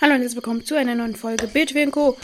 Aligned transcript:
Hallo 0.00 0.14
und 0.14 0.20
herzlich 0.20 0.36
willkommen 0.36 0.64
zu 0.64 0.76
einer 0.76 0.94
neuen 0.94 1.16
Folge 1.16 1.48
Bildwin 1.48 1.90
Co. 1.90 2.16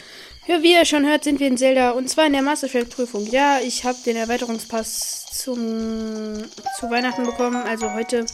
Ja, 0.47 0.63
wie 0.63 0.71
ihr 0.71 0.85
schon 0.85 1.05
hört, 1.05 1.25
sind 1.25 1.41
wir 1.41 1.47
in 1.47 1.57
Zelda 1.57 1.91
und 1.91 2.09
zwar 2.09 2.25
in 2.25 2.31
der 2.31 2.41
Masterchef-Prüfung. 2.41 3.29
Ja, 3.29 3.59
ich 3.59 3.83
habe 3.83 3.97
den 4.05 4.15
Erweiterungspass 4.15 5.25
zum, 5.25 6.45
zu 6.79 6.89
Weihnachten 6.89 7.25
bekommen, 7.25 7.57
also 7.57 7.91
heute. 7.91 8.27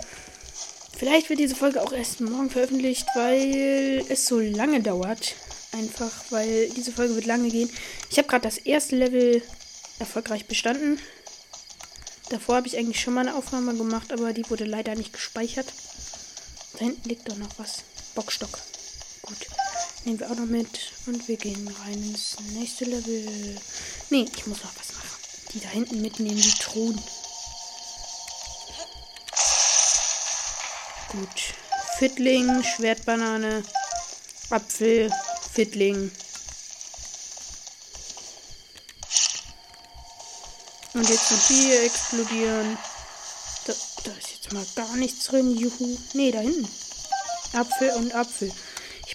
Vielleicht 0.95 1.31
wird 1.31 1.39
diese 1.39 1.55
Folge 1.55 1.81
auch 1.81 1.91
erst 1.91 2.21
morgen 2.21 2.51
veröffentlicht, 2.51 3.07
weil 3.15 4.05
es 4.09 4.27
so 4.27 4.39
lange 4.39 4.79
dauert. 4.79 5.33
Einfach, 5.71 6.11
weil 6.29 6.69
diese 6.69 6.91
Folge 6.91 7.15
wird 7.15 7.25
lange 7.25 7.49
gehen. 7.49 7.71
Ich 8.11 8.19
habe 8.19 8.27
gerade 8.27 8.43
das 8.43 8.59
erste 8.59 8.95
Level 8.95 9.41
erfolgreich 9.97 10.45
bestanden. 10.45 10.99
Davor 12.29 12.57
habe 12.57 12.67
ich 12.67 12.77
eigentlich 12.77 13.01
schon 13.01 13.15
mal 13.15 13.27
eine 13.27 13.35
Aufnahme 13.35 13.73
gemacht, 13.73 14.13
aber 14.13 14.33
die 14.33 14.47
wurde 14.51 14.65
leider 14.65 14.93
nicht 14.93 15.13
gespeichert. 15.13 15.73
Da 16.73 16.85
hinten 16.85 17.09
liegt 17.09 17.27
doch 17.27 17.37
noch 17.37 17.49
was. 17.57 17.79
Bockstock. 18.13 18.59
Gut. 19.21 19.47
Nehmen 20.03 20.19
wir 20.19 20.31
auch 20.31 20.35
noch 20.35 20.45
mit. 20.45 20.93
Und 21.05 21.27
wir 21.27 21.37
gehen 21.37 21.67
rein 21.83 21.93
ins 21.93 22.37
nächste 22.53 22.85
Level. 22.85 23.59
Nee, 24.09 24.25
ich 24.35 24.47
muss 24.47 24.63
noch 24.63 24.75
was 24.77 24.95
machen. 24.95 25.09
Die 25.53 25.59
da 25.59 25.69
hinten 25.69 26.01
mitnehmen, 26.01 26.41
die 26.41 26.59
Truhen. 26.59 27.01
Gut. 31.11 31.53
Fittling, 31.97 32.63
Schwertbanane, 32.63 33.63
Apfel, 34.49 35.11
Fittling. 35.53 36.11
Und 40.93 41.09
jetzt 41.09 41.31
noch 41.31 41.47
hier 41.47 41.83
explodieren. 41.83 42.77
Da, 43.65 43.73
da 44.03 44.11
ist 44.13 44.31
jetzt 44.31 44.53
mal 44.53 44.65
gar 44.75 44.95
nichts 44.95 45.25
drin. 45.25 45.55
Juhu. 45.55 45.97
Nee, 46.13 46.31
da 46.31 46.39
hinten. 46.39 46.67
Apfel 47.53 47.91
und 47.91 48.15
Apfel. 48.15 48.51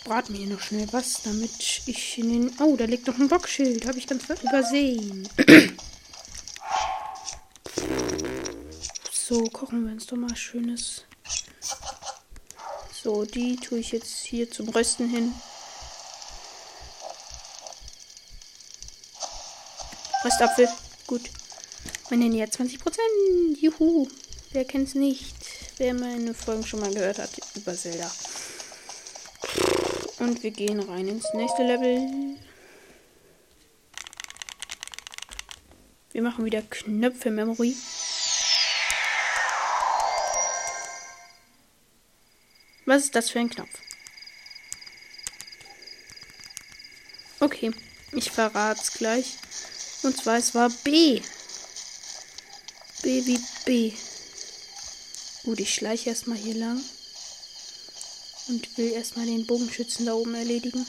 Brate 0.07 0.31
mir 0.31 0.39
hier 0.39 0.47
noch 0.47 0.61
schnell 0.61 0.87
was, 0.93 1.23
damit 1.25 1.51
ich 1.87 2.19
in 2.19 2.31
den. 2.31 2.53
Oh, 2.61 2.77
da 2.77 2.85
liegt 2.85 3.09
noch 3.09 3.19
ein 3.19 3.27
Bockschild. 3.27 3.89
Habe 3.89 3.99
ich 3.99 4.07
ganz 4.07 4.23
übersehen. 4.41 5.29
so, 9.11 9.43
kochen 9.47 9.85
wir 9.85 9.93
uns 9.93 10.07
doch 10.07 10.17
mal 10.17 10.37
schönes. 10.37 11.03
So, 13.03 13.25
die 13.25 13.57
tue 13.57 13.81
ich 13.81 13.91
jetzt 13.91 14.25
hier 14.25 14.49
zum 14.49 14.69
Rösten 14.69 15.09
hin. 15.09 15.35
Röstapfel. 20.25 20.69
Gut. 21.09 21.23
Meine 22.11 22.29
Nähe 22.29 22.47
20%. 22.47 22.79
Juhu. 23.59 24.07
Wer 24.53 24.65
kennt's 24.67 24.95
nicht? 24.95 25.35
Wer 25.79 25.95
meine 25.95 26.33
Folgen 26.33 26.65
schon 26.65 26.79
mal 26.79 26.95
gehört 26.95 27.19
hat 27.19 27.31
über 27.57 27.75
Zelda. 27.75 28.09
Und 30.19 30.43
wir 30.43 30.51
gehen 30.51 30.81
rein 30.81 31.09
ins 31.09 31.27
nächste 31.35 31.63
Level. 31.63 32.37
Wir 36.13 36.23
machen 36.23 36.45
wieder 36.47 36.63
Knöpfe 36.63 37.31
Memory. 37.31 37.77
Was 42.87 43.05
ist 43.05 43.15
das 43.15 43.31
für 43.31 43.41
ein 43.41 43.51
Knopf? 43.51 43.69
Okay, 47.41 47.71
ich 48.13 48.31
verrate 48.31 48.81
es 48.81 48.93
gleich. 48.93 49.37
Und 50.03 50.17
zwar, 50.17 50.39
es 50.39 50.55
war 50.55 50.71
B. 50.85 51.21
B 53.03 53.27
wie 53.27 53.41
B. 53.65 53.93
Gut, 55.45 55.61
ich 55.61 55.75
schleiche 55.75 56.09
erstmal 56.11 56.39
hier 56.39 56.55
lang. 56.55 56.81
Und 58.49 58.77
will 58.79 58.93
erstmal 58.93 59.27
den 59.27 59.47
Bogenschützen 59.47 60.07
da 60.07 60.15
oben 60.15 60.35
erledigen. 60.35 60.87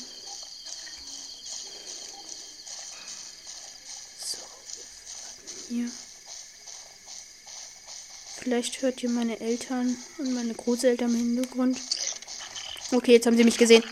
So. 4.24 4.38
Hier. 5.70 5.90
Vielleicht 8.36 8.82
hört 8.82 9.02
ihr 9.02 9.10
meine 9.10 9.40
Eltern 9.40 9.98
und 10.20 10.34
meine 10.34 10.54
Großeltern 10.54 11.10
im 11.10 11.36
Hintergrund. 11.36 11.80
Okay, 12.92 13.14
jetzt 13.14 13.26
haben 13.26 13.36
sie 13.36 13.44
mich 13.44 13.58
gesehen. 13.58 13.84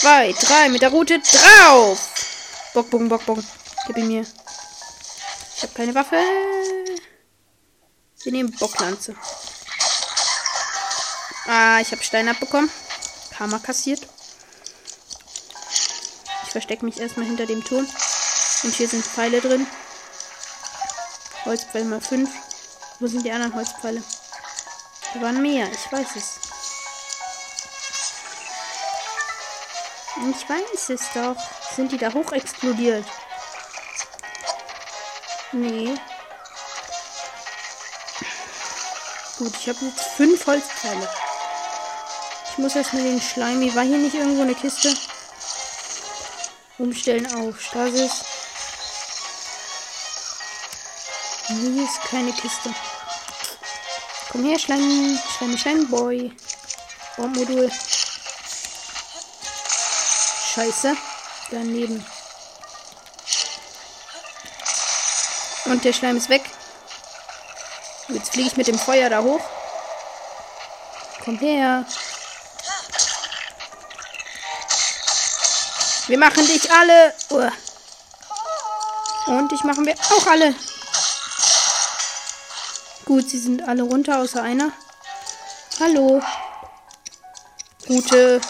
Zwei, 0.00 0.32
drei, 0.32 0.68
mit 0.68 0.82
der 0.82 0.90
Route 0.90 1.18
drauf! 1.20 2.10
Bockbogen, 2.74 3.08
Bockbogen. 3.08 3.46
Gib 3.86 3.96
ihn 3.96 4.08
mir. 4.08 4.26
Ich 5.56 5.62
habe 5.62 5.74
keine 5.74 5.94
Waffe. 5.94 6.16
Wir 8.22 8.32
nehmen 8.32 8.50
Bocklanze. 8.58 9.14
Ah, 11.52 11.80
ich 11.80 11.90
habe 11.90 12.00
Stein 12.04 12.28
abbekommen. 12.28 12.70
Karma 13.36 13.58
kassiert. 13.58 14.06
Ich 16.44 16.50
verstecke 16.52 16.84
mich 16.84 17.00
erstmal 17.00 17.26
hinter 17.26 17.44
dem 17.44 17.64
Turm. 17.64 17.88
Und 18.62 18.72
hier 18.72 18.86
sind 18.86 19.04
Pfeile 19.04 19.40
drin. 19.40 19.66
Holzpfeil 21.44 21.86
mal 21.86 22.00
5. 22.00 22.30
Wo 23.00 23.08
sind 23.08 23.24
die 23.24 23.32
anderen 23.32 23.52
Holzpfeile? 23.52 24.00
Da 25.12 25.22
waren 25.22 25.42
mehr, 25.42 25.66
ich 25.72 25.90
weiß 25.90 26.14
es. 26.14 26.38
Ich 30.30 30.48
weiß 30.48 30.90
es 30.90 31.02
doch. 31.14 31.36
Sind 31.74 31.90
die 31.90 31.98
da 31.98 32.14
hoch 32.14 32.30
explodiert? 32.30 33.06
Nee. 35.50 35.98
Gut, 39.36 39.52
ich 39.58 39.68
habe 39.68 39.84
jetzt 39.86 40.04
fünf 40.16 40.46
Holzpfeile. 40.46 41.08
Muss 42.60 42.76
erstmal 42.76 43.02
den 43.02 43.20
Schleimi. 43.22 43.74
War 43.74 43.84
hier 43.84 43.96
nicht 43.96 44.14
irgendwo 44.14 44.42
eine 44.42 44.54
Kiste? 44.54 44.94
Umstellen 46.76 47.26
auf 47.34 47.58
Stasis. 47.58 48.12
Hier 51.46 51.84
ist 51.84 52.02
keine 52.02 52.32
Kiste. 52.32 52.74
Komm 54.30 54.44
her, 54.44 54.58
Schleim, 54.58 55.18
Schleim, 55.38 55.56
Schleimboy. 55.56 56.32
Bombmodul. 57.16 57.72
Scheiße. 60.54 60.96
Daneben. 61.50 62.04
Und 65.64 65.82
der 65.82 65.94
Schleim 65.94 66.18
ist 66.18 66.28
weg. 66.28 66.42
Jetzt 68.08 68.32
fliege 68.32 68.48
ich 68.48 68.56
mit 68.58 68.66
dem 68.66 68.78
Feuer 68.78 69.08
da 69.08 69.22
hoch. 69.22 69.40
Komm 71.24 71.38
her. 71.38 71.86
Wir 76.10 76.18
machen 76.18 76.44
dich 76.44 76.68
alle. 76.72 77.14
Und 79.26 79.52
ich 79.52 79.62
machen 79.62 79.86
wir 79.86 79.94
auch 79.94 80.26
alle. 80.26 80.56
Gut, 83.04 83.30
sie 83.30 83.38
sind 83.38 83.62
alle 83.62 83.84
runter, 83.84 84.18
außer 84.18 84.42
einer. 84.42 84.72
Hallo. 85.78 86.20
Gute 87.86 88.40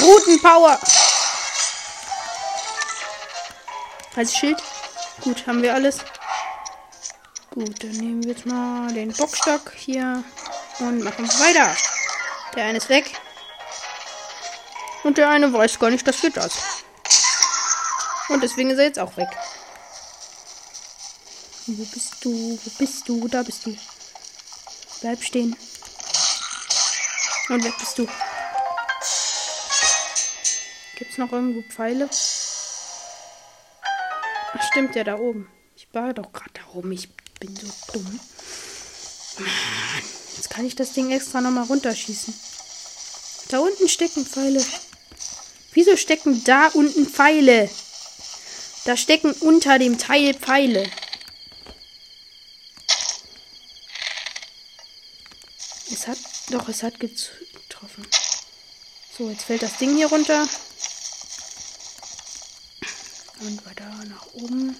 Routenpower. 0.00 0.78
Als 4.16 4.34
Schild. 4.34 4.62
Gut, 5.20 5.46
haben 5.46 5.60
wir 5.60 5.74
alles. 5.74 5.98
Gut, 7.50 7.84
dann 7.84 7.90
nehmen 7.90 8.24
wir 8.24 8.32
jetzt 8.32 8.46
mal 8.46 8.90
den 8.94 9.12
Bockstock 9.12 9.72
hier 9.76 10.24
und 10.78 11.04
machen 11.04 11.28
weiter. 11.40 11.76
Der 12.56 12.64
eine 12.64 12.78
ist 12.78 12.88
weg. 12.88 13.19
Und 15.02 15.18
der 15.18 15.30
eine 15.30 15.52
weiß 15.52 15.78
gar 15.78 15.90
nicht, 15.90 16.06
dass 16.06 16.22
wir 16.22 16.30
das. 16.30 16.52
Und 18.28 18.42
deswegen 18.42 18.70
ist 18.70 18.78
er 18.78 18.84
jetzt 18.84 18.98
auch 18.98 19.16
weg. 19.16 19.28
Wo 21.66 21.84
bist 21.84 22.24
du? 22.24 22.58
Wo 22.62 22.70
bist 22.78 23.08
du? 23.08 23.28
Da 23.28 23.42
bist 23.42 23.66
du. 23.66 23.76
Bleib 25.00 25.22
stehen. 25.22 25.56
Und 27.48 27.64
weg 27.64 27.74
bist 27.78 27.98
du. 27.98 28.06
Gibt's 30.96 31.18
noch 31.18 31.32
irgendwo 31.32 31.62
Pfeile? 31.68 32.08
Ach, 34.52 34.62
stimmt 34.70 34.94
ja 34.94 35.04
da 35.04 35.16
oben. 35.16 35.48
Ich 35.76 35.88
war 35.92 36.12
doch 36.12 36.30
gerade 36.32 36.52
da 36.54 36.60
oben. 36.74 36.92
Ich 36.92 37.08
bin 37.40 37.56
so 37.56 37.66
dumm. 37.92 38.20
Jetzt 40.36 40.50
kann 40.50 40.66
ich 40.66 40.76
das 40.76 40.92
Ding 40.92 41.10
extra 41.10 41.40
nochmal 41.40 41.64
runterschießen. 41.64 42.34
Da 43.48 43.58
unten 43.58 43.88
stecken 43.88 44.26
Pfeile. 44.26 44.64
Wieso 45.72 45.96
stecken 45.96 46.42
da 46.44 46.68
unten 46.68 47.06
Pfeile? 47.06 47.70
Da 48.84 48.96
stecken 48.96 49.32
unter 49.32 49.78
dem 49.78 49.98
Teil 49.98 50.34
Pfeile. 50.34 50.90
Es 55.92 56.06
hat. 56.06 56.18
Doch, 56.50 56.68
es 56.68 56.82
hat 56.82 56.98
getroffen. 56.98 58.06
So, 59.16 59.30
jetzt 59.30 59.44
fällt 59.44 59.62
das 59.62 59.76
Ding 59.76 59.94
hier 59.94 60.08
runter. 60.08 60.48
Und 63.40 63.66
weiter 63.66 63.88
nach 64.08 64.26
oben. 64.34 64.76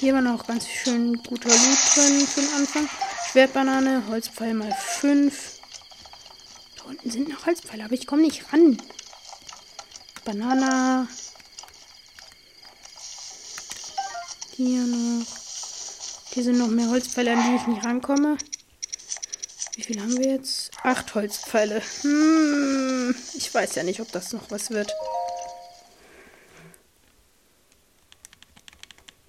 Hier 0.00 0.14
war 0.14 0.22
noch 0.22 0.46
ganz 0.46 0.66
schön 0.68 1.22
guter 1.22 1.50
Loot 1.50 1.78
drin 1.94 2.26
für 2.26 2.40
den 2.40 2.54
Anfang. 2.54 2.88
Schwertbanane, 3.30 4.02
Holzpfeil 4.08 4.54
mal 4.54 4.72
5. 4.72 5.60
unten 6.86 7.10
sind 7.10 7.28
noch 7.28 7.46
Holzpfeile, 7.46 7.84
aber 7.84 7.94
ich 7.94 8.06
komme 8.06 8.22
nicht 8.22 8.52
ran. 8.52 8.76
Banana. 10.24 11.06
Hier 14.56 14.86
noch. 14.86 15.26
Hier 16.32 16.44
sind 16.44 16.58
noch 16.58 16.68
mehr 16.68 16.88
Holzpfeile, 16.88 17.32
an 17.32 17.50
die 17.50 17.56
ich 17.56 17.66
nicht 17.66 17.84
rankomme. 17.84 18.38
Wie 19.74 19.82
viel 19.82 20.00
haben 20.00 20.16
wir 20.16 20.32
jetzt? 20.32 20.70
Acht 20.82 21.14
Holzpfeile. 21.14 21.82
Hm, 22.02 23.14
ich 23.34 23.52
weiß 23.52 23.74
ja 23.74 23.82
nicht, 23.82 24.00
ob 24.00 24.12
das 24.12 24.32
noch 24.32 24.50
was 24.50 24.70
wird. 24.70 24.94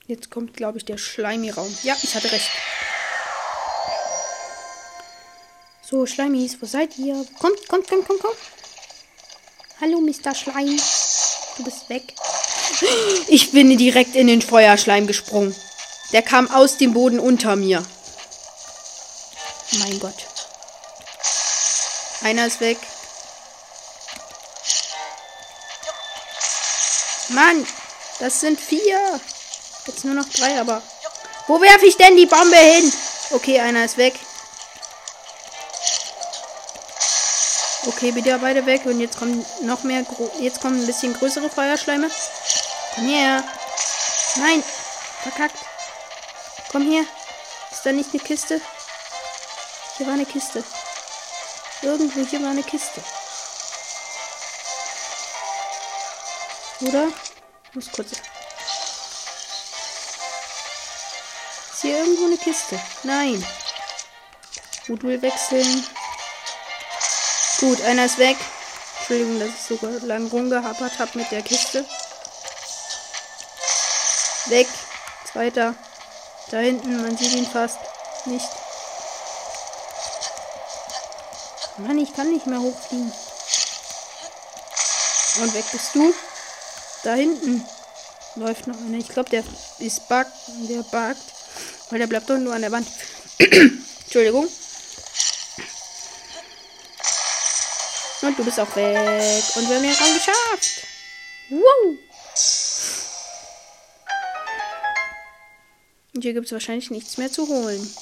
Jetzt 0.08 0.30
kommt, 0.30 0.56
glaube 0.56 0.78
ich, 0.78 0.86
der 0.86 0.98
Schleimi-Raum. 0.98 1.74
Ja, 1.84 1.96
ich 2.04 2.14
hatte 2.14 2.32
recht. 2.32 2.50
So, 5.82 6.06
Schleimis, 6.06 6.62
wo 6.62 6.66
seid 6.66 6.98
ihr? 6.98 7.26
Kommt, 7.40 7.68
kommt, 7.68 7.88
kommt, 7.88 8.08
kommt, 8.08 8.22
kommt. 8.22 8.38
Hallo, 9.82 10.00
Mr. 10.00 10.36
Schleim. 10.36 10.80
Du 11.58 11.64
bist 11.64 11.90
weg. 11.90 12.14
Ich 13.28 13.52
bin 13.52 13.76
direkt 13.80 14.16
in 14.16 14.28
den 14.28 14.44
Feuerschleim 14.44 15.08
gesprungen. 15.08 15.56
Der 16.12 16.22
kam 16.22 16.52
aus 16.52 16.78
dem 16.78 16.94
Boden 16.94 17.20
unter 17.20 17.56
mir. 17.56 17.84
Mein 19.80 20.00
Gott. 20.00 20.14
Einer 22.22 22.46
ist 22.46 22.62
weg. 22.62 22.78
Mann, 27.30 27.66
das 28.20 28.40
sind 28.40 28.60
vier. 28.60 29.20
Jetzt 29.88 30.06
nur 30.06 30.14
noch 30.14 30.30
drei, 30.30 30.62
aber. 30.62 30.84
Wo 31.48 31.60
werfe 31.60 31.88
ich 31.88 31.98
denn 31.98 32.16
die 32.16 32.28
Bombe 32.28 32.56
hin? 32.56 32.94
Okay, 33.32 33.60
einer 33.60 33.86
ist 33.86 33.98
weg. 33.98 34.14
Okay, 38.02 38.16
wieder 38.16 38.40
beide 38.40 38.66
weg. 38.66 38.88
Und 38.88 39.00
jetzt 39.00 39.20
kommen 39.20 39.46
noch 39.62 39.84
mehr. 39.84 40.04
Jetzt 40.40 40.60
kommen 40.60 40.80
ein 40.82 40.88
bisschen 40.88 41.14
größere 41.14 41.52
Feuerschleime. 41.52 42.10
Komm 42.96 43.08
her. 43.08 43.44
Nein. 44.38 44.64
Verkackt. 45.22 45.58
Komm 46.72 46.90
her. 46.90 47.04
Ist 47.70 47.86
da 47.86 47.92
nicht 47.92 48.10
eine 48.12 48.24
Kiste? 48.24 48.60
Hier 49.98 50.08
war 50.08 50.16
eine 50.16 50.26
Kiste. 50.26 50.64
Irgendwo 51.84 52.26
hier 52.26 52.42
war 52.42 52.50
eine 52.50 52.64
Kiste. 52.64 53.04
Oder? 56.80 57.10
Ich 57.70 57.76
muss 57.76 57.92
kurz. 57.92 58.14
Ist 58.14 58.22
hier 61.82 62.00
irgendwo 62.00 62.26
eine 62.26 62.38
Kiste? 62.38 62.80
Nein. 63.04 63.46
Modul 64.88 65.22
wechseln. 65.22 65.86
Gut, 67.62 67.80
einer 67.84 68.06
ist 68.06 68.18
weg. 68.18 68.38
Entschuldigung, 68.98 69.40
dass 69.40 69.50
ich 69.50 69.62
sogar 69.62 69.92
lang 70.00 70.28
rumgehapert 70.30 70.98
habe 70.98 71.20
mit 71.20 71.30
der 71.30 71.44
Kiste. 71.44 71.86
Weg. 74.48 74.68
Zweiter. 75.32 75.76
Da 76.50 76.58
hinten, 76.58 77.04
man 77.04 77.16
sieht 77.16 77.34
ihn 77.36 77.46
fast 77.46 77.78
nicht. 78.26 78.48
Mann, 81.78 82.00
ich 82.00 82.12
kann 82.16 82.32
nicht 82.32 82.48
mehr 82.48 82.60
hochfliegen. 82.60 83.14
Und 85.40 85.54
weg 85.54 85.66
bist 85.72 85.94
du. 85.94 86.14
Da 87.04 87.14
hinten 87.14 87.64
läuft 88.38 88.66
noch 88.66 88.78
einer. 88.78 88.98
Ich 88.98 89.10
glaube, 89.10 89.30
der 89.30 89.44
ist 89.78 90.10
bug. 90.10 90.26
Der 90.68 90.82
buggt. 90.82 91.22
Weil 91.92 92.00
der 92.00 92.08
bleibt 92.08 92.28
doch 92.28 92.40
nur 92.40 92.56
an 92.56 92.62
der 92.62 92.72
Wand. 92.72 92.88
Entschuldigung. 93.38 94.48
Und 98.22 98.38
du 98.38 98.46
bist 98.46 98.60
auch 98.60 98.76
weg. 98.76 99.44
Und 99.56 99.70
wir 99.70 99.76
haben 99.76 99.84
den 99.84 99.94
Raum 99.94 100.14
geschafft. 100.14 100.88
Wow. 101.50 101.98
Und 106.14 106.22
hier 106.22 106.34
gibt 106.34 106.46
es 106.46 106.52
wahrscheinlich 106.52 106.92
nichts 106.92 107.18
mehr 107.18 107.32
zu 107.32 107.48
holen. 107.48 107.96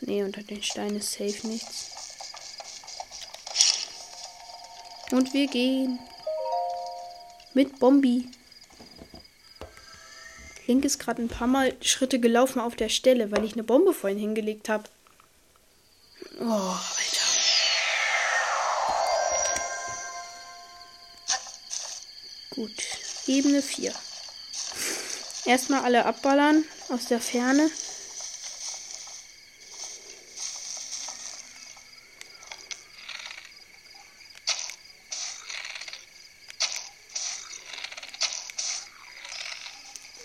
Nee, 0.00 0.22
unter 0.22 0.42
den 0.42 0.62
Steinen 0.62 0.96
ist 0.96 1.12
safe 1.12 1.46
nichts. 1.46 1.90
Und 5.10 5.32
wir 5.34 5.46
gehen. 5.48 5.98
Mit 7.54 7.78
Bombi. 7.78 8.30
Link 10.66 10.84
ist 10.84 10.98
gerade 10.98 11.22
ein 11.22 11.28
paar 11.28 11.46
Mal 11.46 11.74
Schritte 11.80 12.20
gelaufen 12.20 12.60
auf 12.60 12.76
der 12.76 12.90
Stelle, 12.90 13.30
weil 13.30 13.44
ich 13.44 13.54
eine 13.54 13.64
Bombe 13.64 13.94
vorhin 13.94 14.18
hingelegt 14.18 14.68
habe. 14.68 14.84
Oh, 16.40 16.76
Gut. 22.58 22.72
Ebene 23.28 23.62
4. 23.62 23.94
Erstmal 25.44 25.84
alle 25.84 26.04
abballern 26.04 26.64
aus 26.88 27.04
der 27.04 27.20
Ferne. 27.20 27.70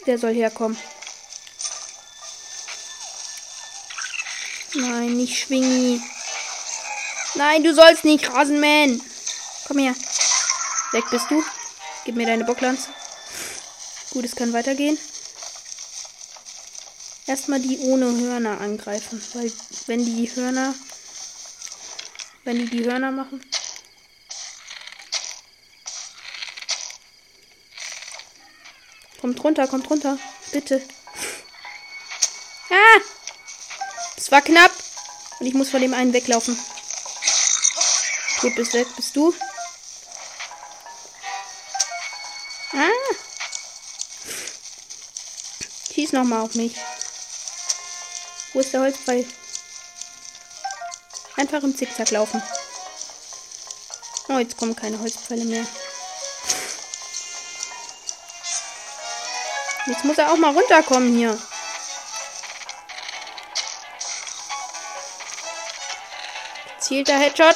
Der 0.07 0.18
soll 0.18 0.33
herkommen. 0.33 0.75
Nein, 4.74 5.18
nicht 5.18 5.38
Schwingi. 5.38 6.01
Nein, 7.35 7.63
du 7.63 7.75
sollst 7.75 8.03
nicht, 8.03 8.27
Rasenman. 8.33 9.00
Komm 9.68 9.77
her. 9.77 9.94
Weg 10.94 11.06
bist 11.12 11.30
du. 11.30 11.44
Gib 12.05 12.15
mir 12.15 12.25
deine 12.25 12.44
Bocklanze. 12.44 12.89
Gut, 14.11 14.25
es 14.25 14.35
kann 14.35 14.51
weitergehen. 14.51 14.97
Erstmal 17.25 17.61
die 17.61 17.79
ohne 17.79 18.05
Hörner 18.19 18.59
angreifen. 18.59 19.23
Weil 19.33 19.51
wenn 19.88 20.05
die 20.05 20.29
Hörner. 20.35 20.75
Wenn 22.44 22.57
die 22.57 22.69
die 22.69 22.83
Hörner 22.83 23.11
machen. 23.11 23.41
Kommt 29.21 29.41
runter, 29.41 29.67
kommt 29.67 29.89
runter. 29.89 30.17
Bitte. 30.51 30.81
Ah! 32.69 33.01
Das 34.17 34.29
war 34.29 34.41
knapp. 34.41 34.71
Und 35.39 35.45
ich 35.45 35.53
muss 35.53 35.69
vor 35.69 35.79
dem 35.79 35.94
einen 35.94 36.11
weglaufen. 36.11 36.59
Gut, 38.41 38.56
bist 38.56 38.73
weg. 38.73 38.87
Bist 38.97 39.16
du? 39.16 39.33
Nochmal 46.13 46.41
auf 46.41 46.55
mich. 46.55 46.75
Wo 48.53 48.59
ist 48.59 48.71
der 48.73 48.81
Holzpfeil? 48.81 49.27
Einfach 51.35 51.63
im 51.63 51.75
Zickzack 51.75 52.11
laufen. 52.11 52.41
Oh, 54.29 54.37
jetzt 54.37 54.57
kommen 54.57 54.75
keine 54.75 54.99
Holzpfeile 54.99 55.43
mehr. 55.45 55.65
Jetzt 59.85 60.05
muss 60.05 60.17
er 60.17 60.31
auch 60.31 60.37
mal 60.37 60.53
runterkommen 60.53 61.17
hier. 61.17 61.37
Zielter 66.79 67.17
Headshot. 67.17 67.55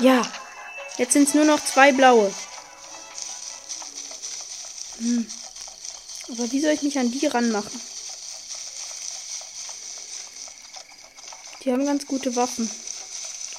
Ja. 0.00 0.22
Jetzt 0.98 1.14
sind 1.14 1.28
es 1.28 1.34
nur 1.34 1.44
noch 1.44 1.64
zwei 1.64 1.92
blaue. 1.92 2.32
Hm. 4.98 5.30
Aber 6.32 6.50
wie 6.50 6.60
soll 6.60 6.72
ich 6.72 6.82
mich 6.82 6.98
an 6.98 7.10
die 7.10 7.26
ranmachen? 7.26 7.78
Die 11.62 11.70
haben 11.70 11.84
ganz 11.84 12.06
gute 12.06 12.34
Waffen. 12.36 12.70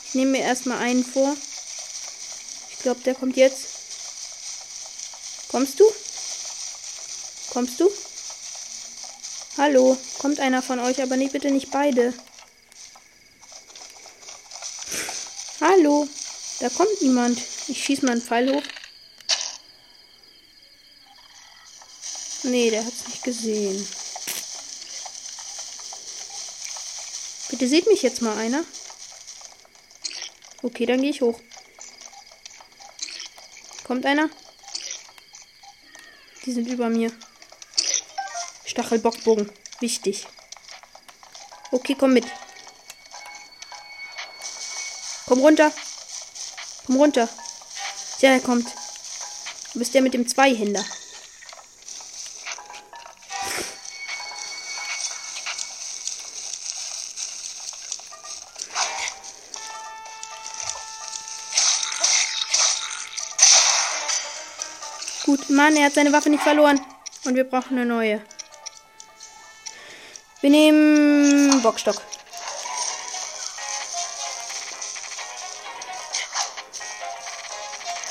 Ich 0.08 0.16
nehme 0.16 0.32
mir 0.32 0.42
erstmal 0.42 0.80
einen 0.80 1.06
vor. 1.06 1.36
Ich 2.72 2.80
glaube, 2.80 3.02
der 3.02 3.14
kommt 3.14 3.38
jetzt. 3.38 3.68
Kommst 5.50 5.80
du? 5.80 5.86
Kommst 7.52 7.80
du? 7.80 7.92
Hallo, 9.58 9.96
kommt 10.18 10.40
einer 10.40 10.64
von 10.64 10.80
euch, 10.80 11.00
aber 11.02 11.16
nee, 11.16 11.28
bitte 11.28 11.52
nicht 11.52 11.70
beide. 11.70 12.12
Hallo, 15.62 16.08
da 16.60 16.70
kommt 16.70 17.02
niemand. 17.02 17.40
Ich 17.68 17.84
schieß 17.84 18.02
mal 18.02 18.14
einen 18.14 18.22
Pfeil 18.22 18.56
hoch. 18.56 18.64
Nee, 22.44 22.70
der 22.70 22.86
hat's 22.86 23.08
nicht 23.08 23.24
gesehen. 23.24 23.88
Bitte 27.50 27.68
sieht 27.68 27.88
mich 27.88 28.02
jetzt 28.02 28.22
mal 28.22 28.38
einer. 28.38 28.66
Okay, 30.62 30.86
dann 30.86 31.02
gehe 31.02 31.12
ich 31.12 31.22
hoch. 31.22 31.40
Kommt 33.86 34.06
einer? 34.06 34.30
Die 36.46 36.52
sind 36.52 36.68
über 36.68 36.90
mir. 36.90 37.12
Stachelbockbogen. 38.66 39.50
Wichtig. 39.80 40.28
Okay, 41.72 41.96
komm 41.98 42.14
mit. 42.14 42.26
Komm 45.28 45.40
runter. 45.40 45.72
Komm 46.86 46.98
runter. 46.98 47.30
Ja, 48.20 48.32
er 48.32 48.42
kommt. 48.42 48.68
Du 49.74 49.80
bist 49.80 49.94
der 49.94 50.02
mit 50.02 50.14
dem 50.14 50.28
Zweihänder. 50.28 50.84
Mann, 65.64 65.78
er 65.78 65.86
hat 65.86 65.94
seine 65.94 66.12
Waffe 66.12 66.30
nicht 66.30 66.44
verloren. 66.44 66.82
Und 67.24 67.36
wir 67.36 67.46
brauchen 67.46 67.78
eine 67.78 67.86
neue. 67.86 68.22
Wir 70.42 70.50
nehmen 70.50 71.62
Bockstock. 71.62 71.96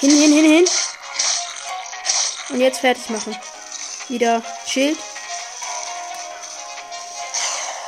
Hin, 0.00 0.10
hin, 0.10 0.32
hin, 0.32 0.44
hin. 0.44 0.64
Und 2.48 2.60
jetzt 2.60 2.80
fertig 2.80 3.10
machen. 3.10 3.36
Wieder 4.08 4.42
Schild. 4.66 4.96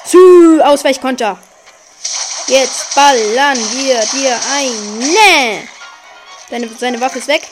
Zu, 0.05 0.61
Ausweichkonter. 0.63 1.39
Jetzt 2.49 2.95
ballern 2.95 3.57
wir 3.73 4.01
dir 4.13 4.39
ein. 4.53 4.99
Nee. 4.99 5.67
Seine, 6.51 6.69
seine 6.79 7.01
Waffe 7.01 7.19
ist 7.19 7.29
weg. 7.29 7.49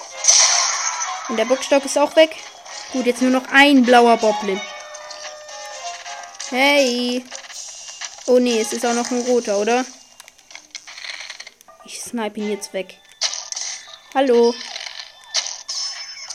Und 1.33 1.39
der 1.39 1.47
Bockstock 1.47 1.83
ist 1.87 1.97
auch 1.97 2.15
weg. 2.15 2.37
Gut, 2.93 3.07
jetzt 3.07 3.23
nur 3.23 3.31
noch 3.31 3.47
ein 3.51 3.85
blauer 3.87 4.19
Boblin. 4.19 4.61
Hey. 6.51 7.25
Oh 8.27 8.39
nee, 8.39 8.61
es 8.61 8.75
ist 8.75 8.85
auch 8.85 8.93
noch 8.93 9.11
ein 9.11 9.23
roter, 9.23 9.57
oder? 9.57 9.87
Ich 11.87 12.03
snipe 12.03 12.39
ihn 12.39 12.51
jetzt 12.51 12.75
weg. 12.75 12.99
Hallo. 14.15 14.55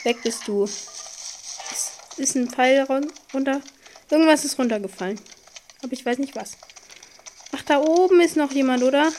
Weg 0.02 0.24
bist 0.24 0.48
du. 0.48 0.64
Ist, 0.64 1.92
ist 2.18 2.36
ein 2.36 2.50
Pfeil 2.50 2.82
runter. 3.32 3.62
Irgendwas 4.10 4.46
ist 4.46 4.58
runtergefallen. 4.58 5.22
Aber 5.84 5.94
ich 5.94 6.04
weiß 6.04 6.18
nicht 6.18 6.36
was. 6.36 6.54
Ach, 7.56 7.62
da 7.62 7.78
oben 7.78 8.20
ist 8.20 8.36
noch 8.36 8.52
jemand, 8.52 8.82
oder? 8.82 9.12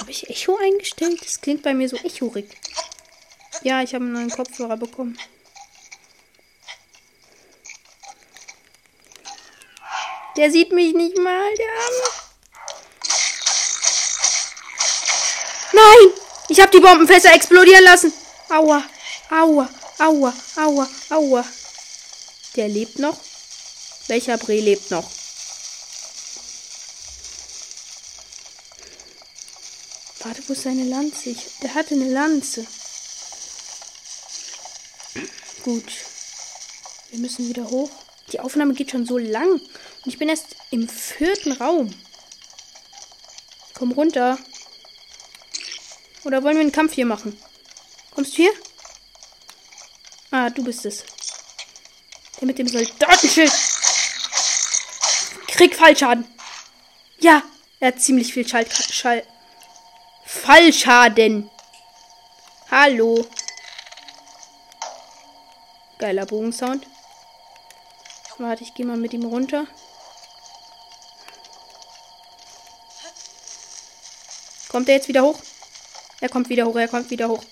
Habe 0.00 0.10
ich 0.10 0.28
Echo 0.46 0.58
eingestellt? 0.62 1.20
Das 1.24 1.40
klingt 1.40 1.62
bei 1.62 1.74
mir 1.74 1.88
so 1.88 1.96
echorig. 1.96 2.46
Ja, 3.62 3.82
ich 3.82 3.94
habe 3.94 4.04
einen 4.04 4.12
neuen 4.12 4.30
Kopfhörer 4.30 4.76
bekommen. 4.76 5.18
Der 10.36 10.52
sieht 10.52 10.70
mich 10.70 10.94
nicht 10.94 11.18
mal, 11.18 11.54
der 11.56 11.66
Arme. 11.66 12.08
Nein! 15.72 16.20
Ich 16.48 16.60
habe 16.60 16.70
die 16.70 16.80
Bombenfässer 16.80 17.34
explodieren 17.34 17.82
lassen. 17.82 18.12
Aua, 18.48 18.84
aua, 19.30 19.68
aua, 19.98 20.32
aua, 20.56 20.88
aua. 21.10 21.44
Der 22.54 22.68
lebt 22.68 23.00
noch. 23.00 23.18
Welcher 24.06 24.38
Bre 24.38 24.60
lebt 24.60 24.92
noch? 24.92 25.10
Warte, 30.26 30.42
wo 30.48 30.54
ist 30.54 30.62
seine 30.64 30.82
Lanze? 30.82 31.30
Ich, 31.30 31.46
der 31.62 31.72
hatte 31.74 31.94
eine 31.94 32.10
Lanze. 32.10 32.66
Gut. 35.62 35.84
Wir 37.10 37.20
müssen 37.20 37.48
wieder 37.48 37.70
hoch. 37.70 37.90
Die 38.32 38.40
Aufnahme 38.40 38.74
geht 38.74 38.90
schon 38.90 39.06
so 39.06 39.18
lang. 39.18 39.52
Und 39.52 39.62
ich 40.04 40.18
bin 40.18 40.28
erst 40.28 40.56
im 40.72 40.88
vierten 40.88 41.52
Raum. 41.52 41.94
Komm 43.74 43.92
runter. 43.92 44.36
Oder 46.24 46.42
wollen 46.42 46.56
wir 46.56 46.62
einen 46.62 46.72
Kampf 46.72 46.94
hier 46.94 47.06
machen? 47.06 47.40
Kommst 48.10 48.32
du 48.32 48.38
hier? 48.38 48.52
Ah, 50.32 50.50
du 50.50 50.64
bist 50.64 50.84
es. 50.86 51.04
Der 52.40 52.48
mit 52.48 52.58
dem 52.58 52.66
Soldatenschild. 52.66 53.52
Krieg 55.46 55.76
Fallschaden. 55.76 56.26
Ja, 57.20 57.44
er 57.78 57.88
hat 57.88 58.00
ziemlich 58.00 58.32
viel 58.32 58.46
Schall. 58.48 58.66
Schall 58.68 59.24
Fallschaden. 60.42 61.50
Hallo. 62.70 63.26
Geiler 65.98 66.26
Bogensound. 66.26 66.86
Warte, 68.38 68.62
ich 68.62 68.74
gehe 68.74 68.84
mal 68.84 68.96
mit 68.98 69.14
ihm 69.14 69.24
runter. 69.24 69.66
Kommt 74.68 74.88
er 74.88 74.96
jetzt 74.96 75.08
wieder 75.08 75.22
hoch? 75.22 75.38
Er 76.20 76.28
kommt 76.28 76.48
wieder 76.48 76.66
hoch, 76.66 76.76
er 76.76 76.88
kommt 76.88 77.10
wieder 77.10 77.28
hoch. 77.28 77.42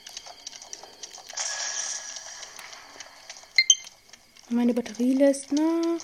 Meine 4.50 4.75
Batterie 4.75 5.14
lässt 5.14 5.53
nach. 5.53 6.00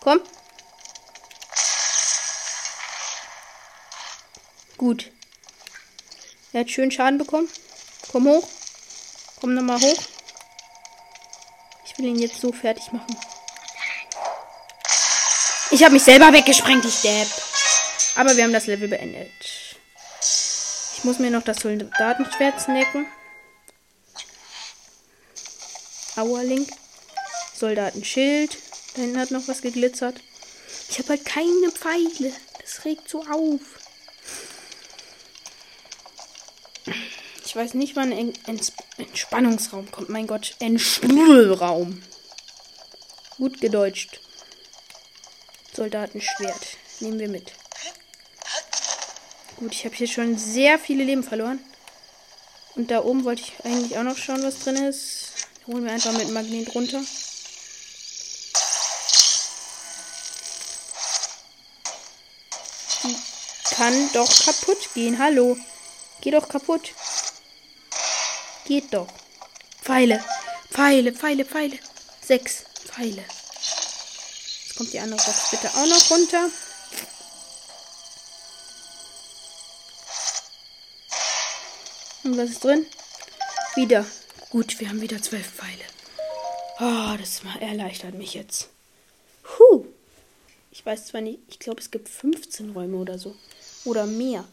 Komm. 0.00 0.20
Gut. 4.86 5.10
Er 6.52 6.60
hat 6.60 6.70
schön 6.70 6.92
Schaden 6.92 7.18
bekommen. 7.18 7.48
Komm 8.12 8.28
hoch. 8.28 8.48
Komm 9.40 9.54
nochmal 9.54 9.80
hoch. 9.80 10.00
Ich 11.84 11.98
will 11.98 12.04
ihn 12.04 12.20
jetzt 12.20 12.40
so 12.40 12.52
fertig 12.52 12.92
machen. 12.92 13.16
Ich 15.72 15.82
habe 15.82 15.92
mich 15.92 16.04
selber 16.04 16.32
weggesprengt, 16.32 16.84
ich 16.84 17.00
Depp. 17.00 17.26
Aber 18.14 18.36
wir 18.36 18.44
haben 18.44 18.52
das 18.52 18.68
Level 18.68 18.86
beendet. 18.86 19.32
Ich 20.20 21.02
muss 21.02 21.18
mir 21.18 21.32
noch 21.32 21.42
das 21.42 21.56
Soldatenschwert 21.56 22.60
snacken. 22.60 23.08
Auerlink. 26.14 26.68
Soldatenschild. 27.58 28.56
Da 28.94 29.02
hinten 29.02 29.18
hat 29.18 29.32
noch 29.32 29.48
was 29.48 29.62
geglitzert. 29.62 30.20
Ich 30.88 31.00
habe 31.00 31.08
halt 31.08 31.24
keine 31.24 31.72
Pfeile. 31.72 32.32
Das 32.60 32.84
regt 32.84 33.08
so 33.08 33.24
auf. 33.24 33.75
Ich 37.56 37.62
weiß 37.62 37.72
nicht, 37.72 37.96
wann 37.96 38.12
ein 38.12 38.34
Entspannungsraum 38.98 39.90
kommt. 39.90 40.10
Mein 40.10 40.26
Gott, 40.26 40.54
Entspannungsraum. 40.58 42.02
Gut 43.38 43.62
gedeutscht. 43.62 44.20
Soldatenschwert. 45.72 46.76
Nehmen 47.00 47.18
wir 47.18 47.30
mit. 47.30 47.54
Gut, 49.56 49.72
ich 49.72 49.86
habe 49.86 49.94
hier 49.94 50.06
schon 50.06 50.36
sehr 50.36 50.78
viele 50.78 51.02
Leben 51.02 51.22
verloren. 51.22 51.58
Und 52.74 52.90
da 52.90 53.02
oben 53.02 53.24
wollte 53.24 53.40
ich 53.40 53.64
eigentlich 53.64 53.96
auch 53.96 54.02
noch 54.02 54.18
schauen, 54.18 54.42
was 54.42 54.58
drin 54.58 54.76
ist. 54.76 55.30
Holen 55.66 55.86
wir 55.86 55.92
einfach 55.92 56.12
mit 56.12 56.28
Magnet 56.32 56.74
runter. 56.74 57.00
Die 63.02 63.74
kann 63.74 64.12
doch 64.12 64.44
kaputt 64.44 64.90
gehen. 64.92 65.18
Hallo. 65.18 65.56
Geh 66.20 66.32
doch 66.32 66.50
kaputt. 66.50 66.92
Geht 68.66 68.92
doch. 68.92 69.06
Pfeile. 69.80 70.22
Pfeile, 70.70 71.12
Pfeile, 71.12 71.44
Pfeile. 71.44 71.78
Sechs 72.20 72.64
Pfeile. 72.84 73.22
Jetzt 73.22 74.76
kommt 74.76 74.92
die 74.92 74.98
andere 74.98 75.24
Box 75.24 75.50
bitte 75.52 75.68
auch 75.68 75.86
noch 75.86 76.10
runter. 76.10 76.50
Und 82.24 82.36
was 82.36 82.50
ist 82.50 82.64
drin? 82.64 82.84
Wieder. 83.76 84.04
Gut, 84.50 84.80
wir 84.80 84.88
haben 84.88 85.00
wieder 85.00 85.22
zwölf 85.22 85.46
Pfeile. 85.46 85.84
Oh, 86.80 87.16
das 87.16 87.42
erleichtert 87.60 88.14
mich 88.14 88.34
jetzt. 88.34 88.68
Puh. 89.44 89.86
Ich 90.72 90.84
weiß 90.84 91.06
zwar 91.06 91.20
nicht, 91.20 91.38
ich 91.46 91.60
glaube, 91.60 91.80
es 91.80 91.92
gibt 91.92 92.08
15 92.08 92.70
Räume 92.70 92.96
oder 92.96 93.16
so. 93.16 93.36
Oder 93.84 94.06
mehr. 94.06 94.44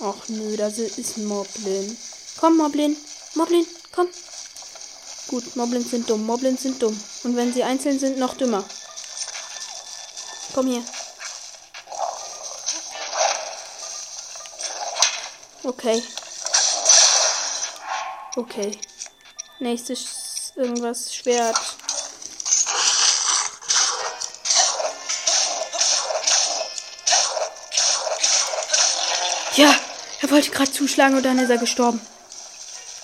Ach 0.00 0.28
nö, 0.28 0.56
da 0.56 0.66
ist 0.66 1.16
ein 1.16 1.24
Moblin. 1.24 1.96
Komm, 2.38 2.58
Moblin. 2.58 2.96
Moblin, 3.34 3.66
komm. 3.92 4.08
Gut, 5.28 5.56
Moblins 5.56 5.90
sind 5.90 6.08
dumm. 6.08 6.24
Moblins 6.24 6.62
sind 6.62 6.80
dumm. 6.82 6.98
Und 7.24 7.34
wenn 7.36 7.52
sie 7.52 7.64
einzeln 7.64 7.98
sind, 7.98 8.18
noch 8.18 8.34
dümmer. 8.34 8.64
Komm 10.54 10.66
hier. 10.66 10.84
Okay. 15.64 16.02
Okay. 18.36 18.78
Nächstes 19.58 20.52
irgendwas 20.56 21.14
Schwert. 21.14 21.56
Wollte 30.36 30.50
gerade 30.50 30.70
zuschlagen 30.70 31.16
und 31.16 31.24
dann 31.24 31.38
ist 31.38 31.48
er 31.48 31.56
gestorben. 31.56 31.98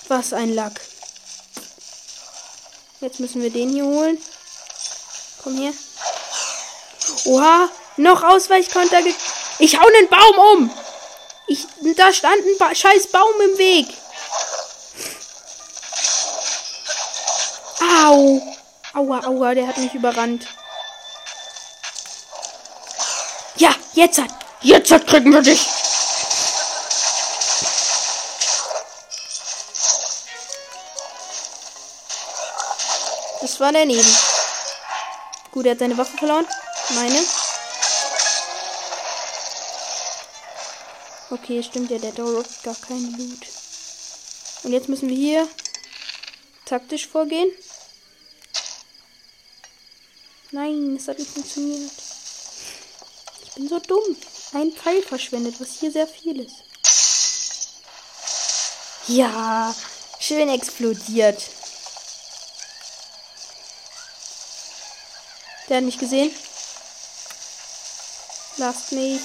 Was 0.07 0.33
ein 0.33 0.53
Lack. 0.53 0.79
Jetzt 3.01 3.19
müssen 3.19 3.41
wir 3.41 3.49
den 3.49 3.69
hier 3.69 3.85
holen. 3.85 4.21
Komm 5.41 5.57
her. 5.57 5.73
Oha, 7.25 7.69
noch 7.97 8.21
Ausweichkonter. 8.21 8.99
Ich 9.57 9.79
hau 9.79 9.87
einen 9.87 10.09
Baum 10.09 10.37
um. 10.53 10.77
Ich, 11.47 11.65
da 11.97 12.13
stand 12.13 12.35
ein 12.35 12.57
ba 12.59 12.75
scheiß 12.75 13.07
Baum 13.07 13.33
im 13.45 13.57
Weg. 13.57 13.87
Au. 18.05 18.41
Aua, 18.93 19.25
aua, 19.25 19.55
der 19.55 19.65
hat 19.65 19.77
mich 19.79 19.95
überrannt. 19.95 20.45
Ja, 23.55 23.73
jetzt 23.93 24.21
hat. 24.21 24.29
Jetzt 24.61 24.91
hat 24.91 25.07
kriegen 25.07 25.33
wir 25.33 25.41
dich. 25.41 25.67
Das 33.53 33.59
war 33.59 33.71
daneben. 33.71 34.17
Gut, 35.51 35.67
er 35.67 35.73
hat 35.73 35.79
seine 35.79 35.95
Waffe 35.95 36.17
verloren. 36.17 36.47
Meine. 36.95 37.23
Okay, 41.29 41.61
stimmt 41.61 41.91
ja, 41.91 41.99
der 41.99 42.13
dauert 42.13 42.47
gar 42.63 42.73
keinen 42.73 43.15
Loot. 43.15 43.45
Und 44.63 44.73
jetzt 44.73 44.89
müssen 44.89 45.07
wir 45.07 45.15
hier 45.15 45.47
taktisch 46.65 47.07
vorgehen. 47.07 47.51
Nein, 50.49 50.95
es 50.95 51.07
hat 51.07 51.19
nicht 51.19 51.29
funktioniert. 51.29 51.91
Ich 53.43 53.51
bin 53.53 53.69
so 53.69 53.77
dumm. 53.77 54.17
Ein 54.53 54.71
Pfeil 54.71 55.03
verschwendet, 55.03 55.61
was 55.61 55.73
hier 55.79 55.91
sehr 55.91 56.07
viel 56.07 56.39
ist. 56.39 56.55
Ja, 59.09 59.75
schön 60.19 60.49
explodiert. 60.49 61.37
Der 65.73 65.83
hat 65.83 65.97
gesehen. 65.97 66.31
Lasst 68.57 68.91
mich. 68.91 69.21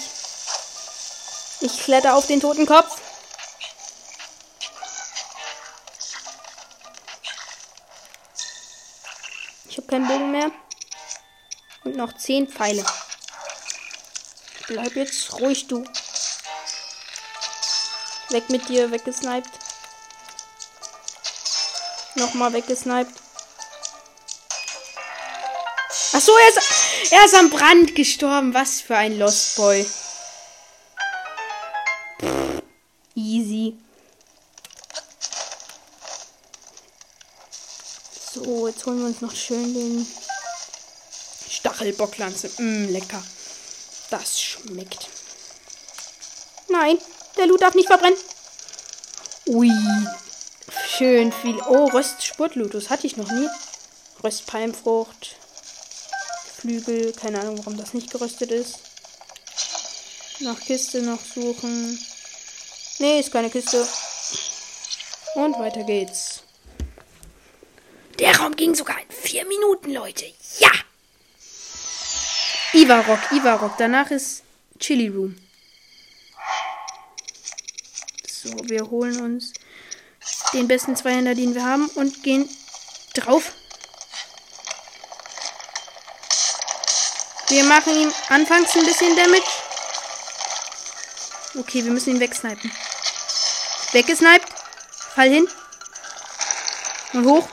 Ich 1.61 1.83
kletter 1.83 2.15
auf 2.15 2.27
den 2.27 2.41
toten 2.41 2.65
Kopf. 2.65 3.03
Ich 9.69 9.77
habe 9.77 9.89
keinen 9.89 10.09
Bogen 10.09 10.31
mehr. 10.31 10.51
Und 11.85 11.97
noch 11.97 12.17
zehn 12.17 12.49
Pfeile. 12.49 12.83
Bleib 14.69 14.97
jetzt 14.97 15.31
ruhig, 15.35 15.69
du. 15.69 15.85
Weg 18.31 18.49
mit 18.49 18.67
dir, 18.71 18.91
weggesniped. 18.91 19.51
Nochmal 22.15 22.55
weggesniped. 22.55 23.28
Achso, 26.19 26.33
er 26.37 26.49
ist, 26.49 27.13
er 27.13 27.25
ist 27.27 27.35
am 27.37 27.49
Brand 27.49 27.95
gestorben. 27.95 28.53
Was 28.53 28.81
für 28.81 28.97
ein 28.97 29.21
Lost 29.21 29.55
Boy. 29.55 29.87
easy. 33.15 33.79
So, 38.35 38.67
jetzt 38.67 38.85
holen 38.85 38.99
wir 38.99 39.07
uns 39.07 39.21
noch 39.21 39.33
schön 39.33 39.73
den 39.73 40.07
Stachelbocklanze. 41.49 42.51
Mmm, 42.59 42.89
lecker. 42.89 43.23
Das 44.11 44.41
schmeckt. 44.41 45.09
Nein, 46.69 46.99
der 47.37 47.47
Loot 47.47 47.63
darf 47.63 47.77
nicht 47.77 47.87
verbrennen. 47.87 48.19
Ui. 49.47 49.71
Schön 50.97 51.31
viel. 51.31 51.61
Oh, 51.69 51.85
Röstspurtlutus 51.85 52.91
hatte 52.91 53.07
ich 53.07 53.17
noch 53.17 53.31
nie. 53.31 53.49
Röstpalmfrucht. 54.25 55.37
Flügel. 56.59 57.13
Keine 57.13 57.41
Ahnung, 57.41 57.59
warum 57.59 57.77
das 57.77 57.95
nicht 57.95 58.11
geröstet 58.11 58.51
ist. 58.51 58.81
Nach 60.41 60.59
Kiste 60.61 61.03
noch 61.03 61.21
suchen. 61.21 61.99
Nee, 62.99 63.21
ist 63.21 63.33
keine 63.33 63.51
Kiste. 63.51 63.87
Und 65.35 65.59
weiter 65.59 65.85
geht's. 65.85 66.43
Der 68.19 68.37
Raum 68.37 68.57
ging 68.57 68.75
sogar 68.75 68.99
in 69.01 69.11
vier 69.11 69.47
Minuten, 69.47 69.93
Leute. 69.93 70.27
Ja! 70.59 70.71
Ivarok, 72.73 73.21
Ivarok. 73.33 73.73
Danach 73.79 74.11
ist 74.11 74.43
Chili 74.79 75.09
Room. 75.09 75.37
So, 78.27 78.51
wir 78.69 78.91
holen 78.91 79.21
uns 79.21 79.53
den 80.53 80.69
besten 80.69 80.97
Zweihänder, 80.97 81.35
den 81.35 81.55
wir 81.55 81.65
haben 81.65 81.89
und 81.91 82.23
gehen 82.23 82.49
drauf. 83.15 83.53
Wir 87.49 87.65
machen 87.65 87.95
ihm 87.95 88.13
anfangs 88.29 88.75
ein 88.77 88.85
bisschen 88.85 89.17
Damage. 89.17 89.43
Okay, 91.59 91.83
wir 91.83 91.91
müssen 91.91 92.11
ihn 92.11 92.21
wegsnipen. 92.21 92.71
Weggesniped. 93.93 94.47
Fall 95.15 95.31
hin. 95.31 95.49
Und 97.15 97.25
hoch. 97.25 97.49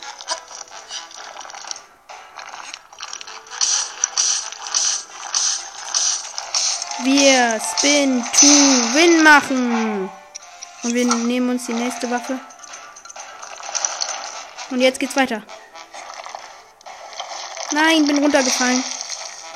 Wir 7.03 7.61
Spin 7.61 8.21
to 8.21 8.47
Win 8.93 9.23
machen. 9.23 10.09
Und 10.83 10.93
wir 10.93 11.05
nehmen 11.05 11.51
uns 11.51 11.67
die 11.67 11.73
nächste 11.73 12.11
Waffe. 12.11 12.37
Und 14.71 14.81
jetzt 14.81 14.99
geht's 14.99 15.15
weiter. 15.15 15.41
Nein, 17.71 18.05
bin 18.05 18.17
runtergefallen. 18.17 18.83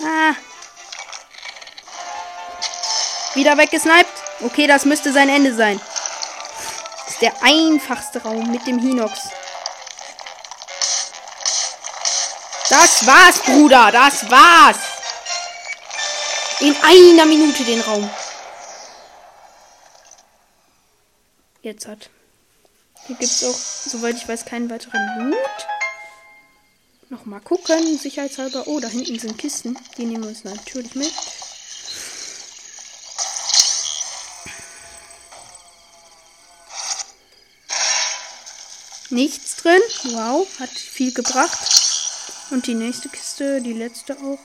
Ah. 0.01 0.35
Wieder 3.33 3.57
weggesniped. 3.57 4.07
Okay, 4.41 4.67
das 4.67 4.85
müsste 4.85 5.11
sein 5.11 5.29
Ende 5.29 5.53
sein. 5.53 5.79
Das 7.05 7.13
ist 7.13 7.21
der 7.21 7.33
einfachste 7.41 8.21
Raum 8.21 8.51
mit 8.51 8.65
dem 8.65 8.79
Hinox. 8.79 9.29
Das 12.69 13.05
war's, 13.05 13.39
Bruder. 13.39 13.91
Das 13.91 14.29
war's. 14.29 14.77
In 16.59 16.75
einer 16.83 17.25
Minute 17.25 17.63
den 17.63 17.81
Raum. 17.81 18.09
Jetzt 21.61 21.87
hat. 21.87 22.09
Hier 23.07 23.15
gibt 23.15 23.31
es 23.31 23.43
auch, 23.43 23.91
soweit 23.91 24.15
ich 24.15 24.27
weiß, 24.27 24.45
keinen 24.45 24.69
weiteren 24.69 25.29
Loot. 25.29 25.67
Nochmal 27.09 27.41
gucken, 27.41 27.97
sicherheitshalber. 27.97 28.67
Oh, 28.67 28.79
da 28.79 28.87
hinten 28.87 29.17
sind 29.17 29.35
Kisten. 29.35 29.75
Die 29.97 30.05
nehmen 30.05 30.23
wir 30.23 30.29
uns 30.29 30.43
natürlich 30.43 30.93
mit. 30.93 31.11
Nichts 39.09 39.55
drin. 39.55 39.81
Wow, 40.03 40.47
hat 40.59 40.69
viel 40.69 41.11
gebracht. 41.11 41.59
Und 42.51 42.67
die 42.67 42.75
nächste 42.75 43.09
Kiste, 43.09 43.59
die 43.61 43.73
letzte 43.73 44.15
auch. 44.17 44.39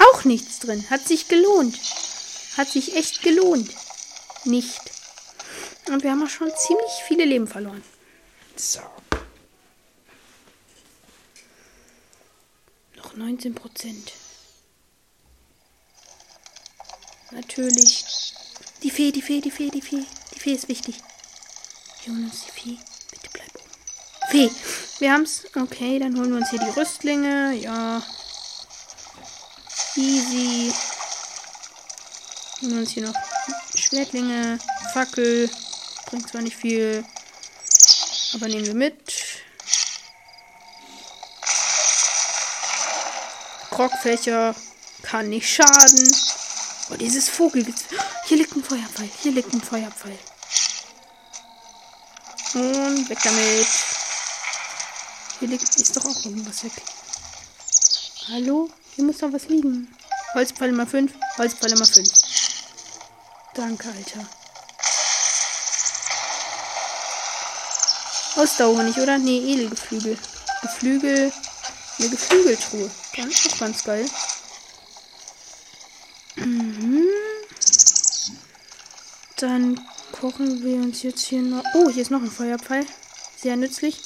Auch 0.00 0.24
nichts 0.24 0.58
drin. 0.58 0.84
Hat 0.90 1.06
sich 1.06 1.28
gelohnt. 1.28 1.78
Hat 2.56 2.68
sich 2.68 2.96
echt 2.96 3.22
gelohnt. 3.22 3.70
Nicht. 4.44 4.80
Und 5.88 6.02
wir 6.02 6.10
haben 6.10 6.24
auch 6.24 6.30
schon 6.30 6.50
ziemlich 6.56 6.90
viele 7.06 7.24
Leben 7.24 7.46
verloren. 7.46 7.84
So. 8.56 8.80
19 13.20 13.54
Prozent. 13.54 14.12
Natürlich. 17.32 18.04
Die 18.82 18.90
Fee, 18.90 19.12
die 19.12 19.20
Fee, 19.20 19.42
die 19.42 19.50
Fee, 19.50 19.68
die 19.68 19.82
Fee. 19.82 20.04
Die 20.34 20.40
Fee 20.40 20.54
ist 20.54 20.68
wichtig. 20.68 20.96
Jonas, 22.06 22.46
die 22.46 22.50
Fee. 22.50 22.78
Bitte 23.10 23.28
bleib 23.34 23.54
oben. 23.56 23.70
Fee. 24.30 24.50
Wir 25.00 25.12
haben's. 25.12 25.44
Okay, 25.54 25.98
dann 25.98 26.16
holen 26.16 26.30
wir 26.30 26.38
uns 26.38 26.48
hier 26.48 26.60
die 26.60 26.80
Rüstlinge. 26.80 27.52
Ja. 27.56 28.02
Easy. 29.96 30.72
Holen 32.62 32.72
wir 32.72 32.80
uns 32.80 32.90
hier 32.92 33.06
noch 33.06 33.14
Schwertlinge. 33.74 34.58
Fackel. 34.94 35.50
Bringt 36.06 36.30
zwar 36.30 36.40
nicht 36.40 36.56
viel. 36.56 37.04
Aber 38.32 38.48
nehmen 38.48 38.66
wir 38.66 38.74
mit. 38.74 39.12
Krockfächer. 43.80 44.54
Kann 45.02 45.30
nicht 45.30 45.48
schaden. 45.48 46.14
Oh, 46.90 46.96
dieses 46.96 47.30
Vogel. 47.30 47.64
Hier 48.26 48.36
liegt 48.36 48.54
ein 48.54 48.62
Feuerpfeil. 48.62 49.08
Hier 49.22 49.32
liegt 49.32 49.54
ein 49.54 49.62
Feuerpfeil. 49.62 50.18
Und 52.52 53.08
weg 53.08 53.18
damit. 53.24 53.66
Hier 55.38 55.48
liegt 55.48 55.76
ist 55.76 55.96
doch 55.96 56.04
auch 56.04 56.24
irgendwas 56.26 56.62
weg. 56.64 56.72
Hallo? 58.28 58.68
Hier 58.96 59.04
muss 59.04 59.16
doch 59.16 59.32
was 59.32 59.44
liegen. 59.44 59.88
Holzpfeil 60.34 60.68
immer 60.68 60.86
5. 60.86 61.12
Holzpfeil 61.38 61.72
immer 61.72 61.86
5. 61.86 62.06
Danke, 63.54 63.88
Alter. 63.88 64.26
Ausdauerhonig, 68.36 68.98
oder? 68.98 69.16
Nee, 69.16 69.38
Edelgeflügel. 69.54 70.18
Geflügel 70.60 71.32
Eine 71.98 72.08
Geflügeltruhe. 72.10 72.90
Ganz, 73.16 73.48
auch 73.48 73.58
ganz 73.58 73.84
geil. 73.84 74.08
Mhm. 76.36 77.08
Dann 79.36 79.88
kochen 80.12 80.62
wir 80.62 80.76
uns 80.76 81.02
jetzt 81.02 81.26
hier 81.26 81.42
noch. 81.42 81.64
Oh, 81.74 81.88
hier 81.90 82.02
ist 82.02 82.10
noch 82.10 82.22
ein 82.22 82.30
Feuerpfeil. 82.30 82.86
Sehr 83.36 83.56
nützlich. 83.56 84.00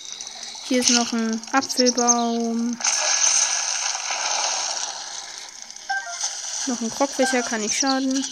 Hier 0.64 0.80
ist 0.80 0.90
noch 0.90 1.12
ein 1.12 1.40
Apfelbaum. 1.52 2.78
Noch 6.66 6.80
ein 6.80 6.90
Krogfächer 6.90 7.42
kann 7.42 7.60
nicht 7.60 7.76
schaden. 7.76 8.24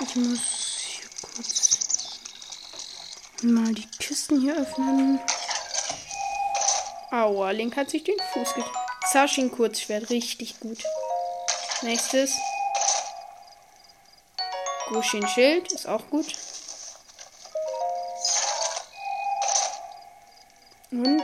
Ich 0.00 0.16
muss 0.16 0.40
hier 0.76 1.08
kurz 1.22 1.78
mal 3.42 3.72
die 3.72 3.88
Kisten 3.98 4.40
hier 4.40 4.56
öffnen. 4.56 5.20
Aua, 7.12 7.50
Link 7.50 7.76
hat 7.76 7.90
sich 7.90 8.04
den 8.04 8.16
Fuß 8.32 8.54
getreten. 8.54 8.74
Sashin 9.12 9.50
Kurzschwert, 9.50 10.08
richtig 10.08 10.58
gut. 10.60 10.82
Nächstes. 11.82 12.32
Gushin 14.88 15.26
Schild, 15.28 15.70
ist 15.72 15.86
auch 15.86 16.08
gut. 16.08 16.26
Und 20.90 21.22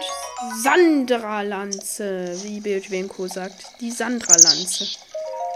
Sandra-Lanze, 0.62 2.38
wie 2.42 2.61
Bildwenko 2.61 3.27
sagt. 3.27 3.81
Die 3.81 3.90
Sandra-Lanze. 3.90 4.87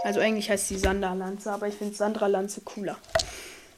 Also 0.03 0.19
eigentlich 0.19 0.49
heißt 0.49 0.67
sie 0.67 0.79
Sandra-Lanze, 0.79 1.51
aber 1.51 1.67
ich 1.67 1.75
finde 1.75 1.93
Sandra-Lanze 1.93 2.61
cooler. 2.61 2.97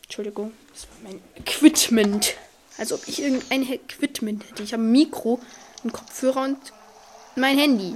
Entschuldigung, 0.03 0.53
das 0.71 0.83
war 0.83 1.11
mein 1.11 1.21
Equipment. 1.35 2.35
Also 2.77 2.95
ob 2.95 3.07
ich 3.07 3.21
irgendein 3.21 3.63
Equipment 3.63 4.49
hätte. 4.49 4.63
Ich 4.63 4.71
habe 4.71 4.83
ein 4.83 4.91
Mikro, 4.91 5.39
einen 5.85 5.93
Kopfhörer 5.93 6.41
und 6.41 6.73
mein 7.35 7.57
Handy. 7.57 7.95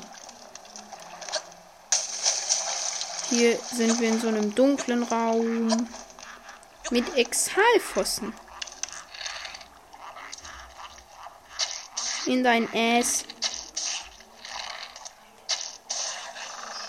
Hier 3.30 3.60
sind 3.60 4.00
wir 4.00 4.10
in 4.10 4.22
so 4.22 4.28
einem 4.30 4.56
dunklen 4.56 5.04
Raum 5.04 5.90
mit 6.92 7.16
Exhalfossen. 7.18 8.34
in 12.30 12.44
dein 12.44 12.70
Ass. 12.74 13.26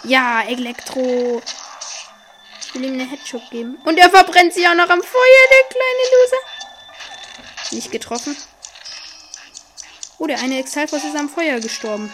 Ja, 0.05 0.43
Elektro. 0.43 1.43
Ich 2.61 2.75
will 2.75 2.85
ihm 2.85 2.95
eine 2.95 3.11
Headshot 3.11 3.51
geben. 3.51 3.77
Und 3.85 3.99
er 3.99 4.11
verbrennt 4.11 4.53
sich 4.53 4.67
auch 4.69 4.75
noch 4.75 4.89
am 4.89 5.03
Feuer, 5.03 5.47
der 5.51 5.69
kleine 5.69 6.05
Loser. 6.13 7.73
Nicht 7.73 7.91
getroffen. 7.91 8.37
Oh, 10.21 10.27
der 10.27 10.39
eine 10.39 10.59
Exalfos 10.59 11.03
ist 11.03 11.17
am 11.17 11.31
Feuer 11.31 11.61
gestorben. 11.61 12.13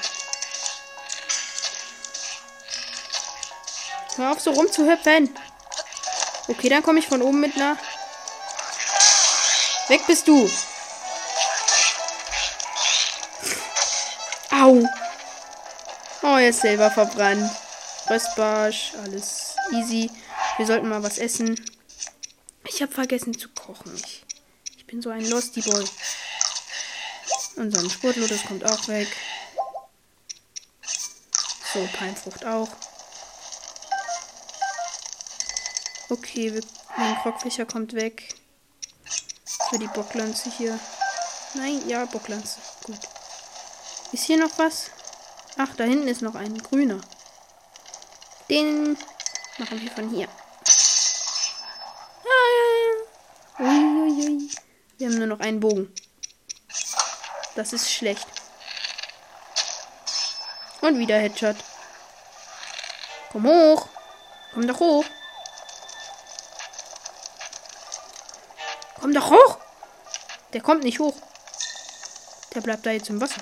Hör 4.14 4.31
auf, 4.31 4.40
so 4.40 4.53
rumzuhüpfen. 4.53 5.37
Okay, 6.47 6.69
dann 6.69 6.85
komme 6.85 7.01
ich 7.01 7.09
von 7.09 7.21
oben 7.21 7.40
mit 7.40 7.57
einer. 7.57 7.77
Weg 9.88 10.07
bist 10.07 10.29
du. 10.29 10.49
Au. 14.53 14.88
Oh, 16.23 16.37
er 16.37 16.51
ist 16.51 16.61
selber 16.61 16.92
verbrannt. 16.92 17.51
Röstbarsch, 18.09 18.92
alles 19.03 19.57
easy. 19.73 20.12
Wir 20.59 20.66
sollten 20.66 20.88
mal 20.88 21.03
was 21.03 21.19
essen. 21.19 21.61
Ich 22.69 22.81
habe 22.83 22.92
vergessen 22.92 23.37
zu 23.37 23.49
kochen. 23.49 23.92
Ich, 23.97 24.25
ich 24.77 24.87
bin 24.87 25.03
so 25.03 25.11
ein 25.11 25.29
Losty 25.29 25.61
Boy. 25.61 25.85
Unser 27.57 27.88
Sportlotus 27.88 28.45
kommt 28.45 28.64
auch 28.64 28.88
weg. 28.88 29.09
So, 31.73 31.88
Palmfrucht 31.97 32.45
auch. 32.45 32.69
Okay, 36.11 36.53
wir, 36.53 36.62
mein 36.97 37.16
Krogfischer 37.16 37.64
kommt 37.64 37.95
weg. 37.95 38.35
Für 39.71 39.79
die 39.79 39.88
Bocklanze 39.88 40.51
hier. 40.51 40.79
Nein, 41.55 41.88
ja, 41.88 42.05
Bocklanze. 42.05 42.61
Gut. 42.85 43.01
Ist 44.12 44.25
hier 44.25 44.37
noch 44.37 44.57
was? 44.59 44.90
Ach, 45.57 45.75
da 45.77 45.85
hinten 45.85 46.09
ist 46.09 46.21
noch 46.23 46.35
ein 46.35 46.59
grüner. 46.59 47.01
Den 48.51 48.97
machen 49.59 49.81
wir 49.81 49.90
von 49.90 50.11
hier. 50.11 50.29
Ah, 53.59 53.62
uiuiui. 53.62 54.51
Wir 54.99 55.09
haben 55.09 55.19
nur 55.19 55.27
noch 55.27 55.40
einen 55.40 55.61
Bogen. 55.61 55.92
Das 57.57 57.73
ist 57.73 57.90
schlecht. 57.90 58.27
Und 60.83 60.99
wieder 60.99 61.16
Headshot. 61.16 61.57
Komm 63.33 63.47
hoch. 63.47 63.88
Komm 64.53 64.66
doch 64.66 64.79
hoch. 64.79 65.05
Komm 69.01 69.14
doch 69.14 69.31
hoch. 69.31 69.59
Der 70.53 70.61
kommt 70.61 70.85
nicht 70.85 70.99
hoch. 70.99 71.16
Der 72.55 72.61
bleibt 72.61 72.85
da 72.85 72.90
jetzt 72.90 73.09
im 73.09 73.21
Wasser. 73.21 73.40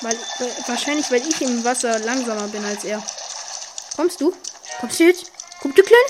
Weil, 0.00 0.18
weil, 0.38 0.52
wahrscheinlich, 0.66 1.10
weil 1.10 1.26
ich 1.26 1.40
im 1.40 1.64
Wasser 1.64 1.98
langsamer 2.00 2.48
bin 2.48 2.64
als 2.64 2.84
er. 2.84 3.02
Kommst 3.96 4.20
du? 4.20 4.34
Kommst 4.80 4.98
du 4.98 5.04
jetzt? 5.04 5.30
Kommt 5.60 5.76
der 5.78 5.84
Kleine? 5.84 6.08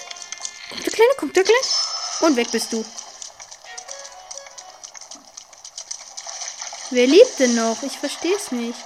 Kommt 0.71 0.87
der 0.87 0.93
Kleine? 0.93 1.15
Kommt 1.19 1.37
der 1.37 1.45
Kleine? 1.45 1.61
Und 2.21 2.37
weg 2.37 2.51
bist 2.51 2.73
du. 2.73 2.85
Wer 6.91 7.07
lebt 7.07 7.39
denn 7.39 7.55
noch? 7.55 7.83
Ich 7.83 7.99
verstehe 7.99 8.35
es 8.35 8.51
nicht. 8.51 8.79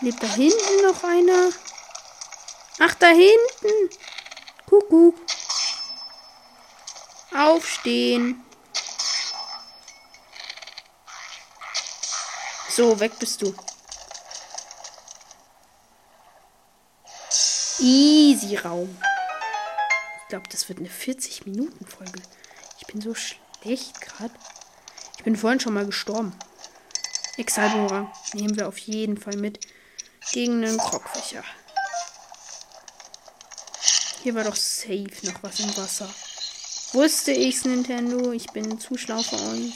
Lebt 0.00 0.22
da 0.22 0.28
hinten 0.28 0.82
noch 0.82 1.02
einer? 1.02 1.50
Ach, 2.78 2.94
da 2.94 3.08
hinten. 3.08 3.90
Kuckuck. 4.68 5.16
Aufstehen. 7.36 8.44
So, 12.70 13.00
weg 13.00 13.18
bist 13.18 13.42
du. 13.42 13.52
Easy 17.80 18.56
Raum. 18.56 18.96
Ich 20.28 20.30
glaube, 20.30 20.48
das 20.50 20.68
wird 20.68 20.78
eine 20.78 20.90
40-Minuten-Folge. 20.90 22.20
Ich 22.78 22.86
bin 22.86 23.00
so 23.00 23.14
schlecht 23.14 23.98
gerade. 24.02 24.34
Ich 25.16 25.24
bin 25.24 25.36
vorhin 25.36 25.58
schon 25.58 25.72
mal 25.72 25.86
gestorben. 25.86 26.38
Exalbora 27.38 28.12
nehmen 28.34 28.54
wir 28.54 28.68
auf 28.68 28.76
jeden 28.76 29.16
Fall 29.16 29.36
mit. 29.36 29.66
Gegen 30.32 30.62
einen 30.62 30.76
Krogfächer. 30.76 31.42
Hier 34.22 34.34
war 34.34 34.44
doch 34.44 34.54
safe 34.54 35.08
noch 35.22 35.42
was 35.42 35.60
im 35.60 35.74
Wasser. 35.78 36.10
Wusste 36.92 37.32
ich's, 37.32 37.64
Nintendo. 37.64 38.30
Ich 38.32 38.48
bin 38.48 38.78
zu 38.78 38.98
schlau 38.98 39.22
für 39.22 39.36
euch. 39.36 39.72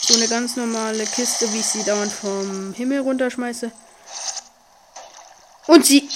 So 0.00 0.14
eine 0.14 0.28
ganz 0.28 0.54
normale 0.54 1.04
Kiste, 1.06 1.52
wie 1.52 1.58
ich 1.58 1.66
sie 1.66 1.82
dauernd 1.82 2.12
vom 2.12 2.72
Himmel 2.74 3.00
runterschmeiße. 3.00 3.72
Und 5.66 5.84
sie. 5.84 6.08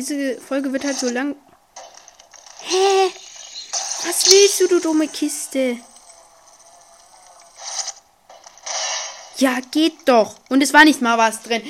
Diese 0.00 0.40
Folge 0.40 0.72
wird 0.72 0.84
halt 0.84 0.98
so 0.98 1.10
lang. 1.10 1.36
Hä? 2.60 3.12
Was 4.06 4.24
willst 4.24 4.60
du, 4.60 4.68
du 4.68 4.80
dumme 4.80 5.06
Kiste? 5.08 5.76
Ja, 9.36 9.60
geht 9.70 10.08
doch. 10.08 10.36
Und 10.48 10.62
es 10.62 10.72
war 10.72 10.84
nicht 10.84 11.02
mal 11.02 11.18
was 11.18 11.42
drin. 11.42 11.62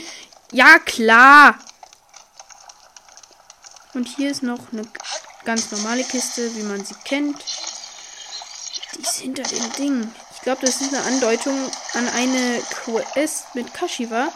Ja, 0.52 0.78
klar. 0.78 1.58
Und 3.94 4.06
hier 4.06 4.30
ist 4.30 4.44
noch 4.44 4.72
eine 4.72 4.82
ganz 5.44 5.72
normale 5.72 6.04
Kiste, 6.04 6.54
wie 6.54 6.62
man 6.62 6.84
sie 6.84 6.94
kennt. 7.02 7.36
Die 8.94 9.02
ist 9.02 9.16
hinter 9.18 9.42
dem 9.42 9.72
Ding. 9.72 10.14
Ich 10.36 10.42
glaube, 10.42 10.64
das 10.64 10.80
ist 10.80 10.94
eine 10.94 11.02
Andeutung 11.04 11.68
an 11.94 12.08
eine 12.08 12.62
Quest 12.70 13.56
mit 13.56 13.74
Kashiwa. 13.74 14.32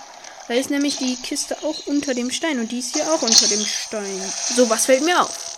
Da 0.47 0.55
ist 0.55 0.71
nämlich 0.71 0.99
die 0.99 1.17
Kiste 1.17 1.57
auch 1.63 1.87
unter 1.87 2.15
dem 2.15 2.31
Stein 2.31 2.59
und 2.59 2.71
die 2.71 2.81
ist 2.81 2.95
hier 2.95 3.11
auch 3.13 3.23
unter 3.23 3.49
dem 3.49 3.65
Stein. 3.65 4.33
So, 4.55 4.69
was 4.69 4.87
fällt 4.87 5.05
mir 5.05 5.23
auf? 5.23 5.57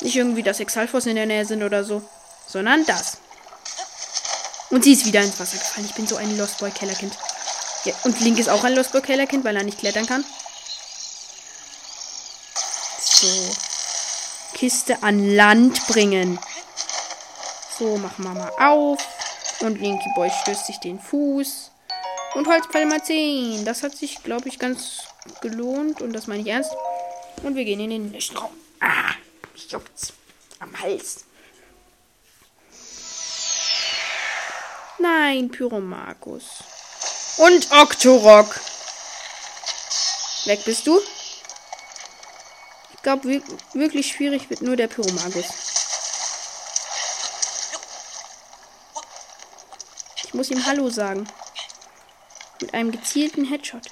Nicht 0.00 0.16
irgendwie, 0.16 0.42
dass 0.42 0.60
Exalfos 0.60 1.06
in 1.06 1.14
der 1.14 1.26
Nähe 1.26 1.46
sind 1.46 1.62
oder 1.62 1.84
so, 1.84 2.02
sondern 2.46 2.84
das. 2.86 3.18
Und 4.70 4.82
sie 4.82 4.92
ist 4.92 5.06
wieder 5.06 5.22
ins 5.22 5.38
Wasser 5.38 5.58
gefallen. 5.58 5.86
Ich 5.86 5.94
bin 5.94 6.06
so 6.06 6.16
ein 6.16 6.36
Lost 6.36 6.58
Boy 6.58 6.70
Kellerkind. 6.70 7.16
Ja, 7.84 7.94
und 8.02 8.20
Link 8.20 8.38
ist 8.38 8.48
auch 8.48 8.64
ein 8.64 8.74
Lost 8.74 8.92
Boy 8.92 9.00
Kellerkind, 9.00 9.44
weil 9.44 9.56
er 9.56 9.62
nicht 9.62 9.78
klettern 9.78 10.06
kann. 10.06 10.24
So. 12.98 13.56
Kiste 14.54 15.02
an 15.02 15.36
Land 15.36 15.86
bringen. 15.86 16.38
So, 17.78 17.96
machen 17.96 18.24
wir 18.24 18.34
mal 18.34 18.52
auf. 18.58 18.98
Und 19.60 19.80
Linky 19.80 20.08
Boy 20.14 20.30
stößt 20.42 20.66
sich 20.66 20.78
den 20.78 20.98
Fuß. 20.98 21.65
Und 22.36 22.46
Holzpfeil 22.48 22.84
mal 22.84 23.02
10. 23.02 23.64
Das 23.64 23.82
hat 23.82 23.96
sich, 23.96 24.22
glaube 24.22 24.50
ich, 24.50 24.58
ganz 24.58 25.04
gelohnt. 25.40 26.02
Und 26.02 26.12
das 26.12 26.26
meine 26.26 26.42
ich 26.42 26.48
ernst. 26.48 26.70
Und 27.42 27.54
wir 27.56 27.64
gehen 27.64 27.80
in 27.80 27.88
den 27.88 28.10
nächsten 28.10 28.36
Raum. 28.36 28.50
Ah, 28.78 29.14
mich 29.54 29.70
juckt's 29.70 30.12
am 30.58 30.78
Hals. 30.78 31.24
Nein, 34.98 35.50
Pyromagus. 35.50 36.44
Und 37.38 37.72
Octorok. 37.72 38.60
Weg 40.44 40.62
bist 40.66 40.86
du. 40.86 41.00
Ich 42.92 43.02
glaube, 43.02 43.40
wirklich 43.72 44.08
schwierig 44.08 44.50
wird 44.50 44.60
nur 44.60 44.76
der 44.76 44.88
Pyromagus. 44.88 45.46
Ich 50.22 50.34
muss 50.34 50.50
ihm 50.50 50.66
Hallo 50.66 50.90
sagen. 50.90 51.26
Mit 52.60 52.72
einem 52.72 52.90
gezielten 52.90 53.44
Headshot. 53.44 53.82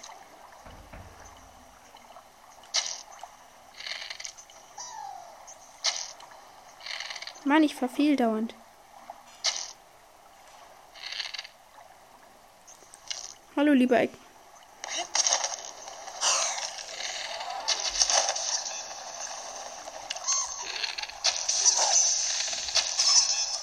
Mann, 7.44 7.62
ich 7.62 7.74
verfehl 7.74 8.16
dauernd. 8.16 8.55
Hallo, 13.57 13.72
lieber 13.72 14.00
Eck. 14.00 14.11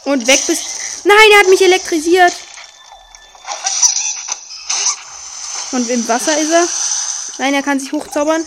Und 0.05 0.27
weg 0.27 0.39
bist. 0.45 1.05
Nein, 1.05 1.17
er 1.31 1.39
hat 1.39 1.47
mich 1.47 1.61
elektrisiert. 1.61 2.33
Und 5.71 5.89
im 5.89 6.07
Wasser 6.07 6.37
ist 6.37 6.51
er. 6.51 6.67
Nein, 7.37 7.53
er 7.53 7.63
kann 7.63 7.79
sich 7.79 7.91
hochzaubern. 7.91 8.43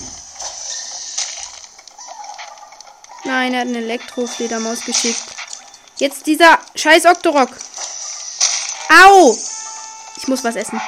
Nein, 3.24 3.54
er 3.54 3.60
hat 3.60 3.68
eine 3.68 3.78
Elektrofledermaus 3.78 4.84
geschickt. 4.84 5.22
Jetzt 5.96 6.26
dieser 6.26 6.58
scheiß 6.74 7.06
Octorok. 7.06 7.48
Au! 9.04 9.36
Ich 10.16 10.28
muss 10.28 10.44
was 10.44 10.56
essen. 10.56 10.80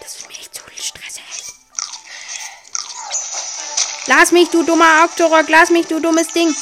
Das 0.00 0.16
ist 0.16 0.26
mir 0.26 0.34
echt 0.34 0.54
zu 0.54 0.62
stressig. 0.74 1.22
Lass 4.06 4.32
mich, 4.32 4.48
du 4.50 4.64
dummer 4.64 5.04
Octorok. 5.04 5.48
Lass 5.48 5.70
mich, 5.70 5.86
du 5.86 6.00
dummes 6.00 6.28
Ding. 6.28 6.54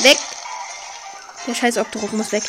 Weg. 0.00 0.18
Der 1.46 1.54
scheiß 1.54 1.76
Octorok 1.76 2.12
muss 2.14 2.32
weg. 2.32 2.44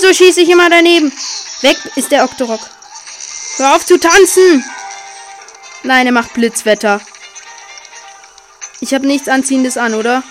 Wieso 0.00 0.14
schieße 0.14 0.42
ich 0.42 0.48
immer 0.48 0.70
daneben? 0.70 1.12
Weg 1.60 1.76
ist 1.96 2.12
der 2.12 2.22
Octorok. 2.22 2.60
Hör 3.56 3.74
auf 3.74 3.84
zu 3.84 3.98
tanzen! 3.98 4.64
Nein, 5.82 6.06
er 6.06 6.12
macht 6.12 6.34
Blitzwetter. 6.34 7.00
Ich 8.78 8.94
habe 8.94 9.08
nichts 9.08 9.26
Anziehendes 9.26 9.76
an, 9.76 9.94
oder? 9.94 10.22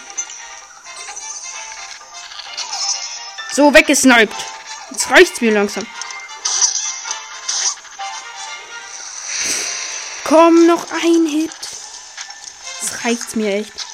So, 3.51 3.73
weggesniped. 3.73 4.33
Jetzt 4.91 5.11
reicht's 5.11 5.41
mir 5.41 5.51
langsam. 5.51 5.85
Komm, 10.23 10.65
noch 10.65 10.89
ein 10.93 11.25
Hit. 11.25 11.51
Jetzt 12.81 13.03
reicht's 13.03 13.35
mir 13.35 13.53
echt. 13.53 13.85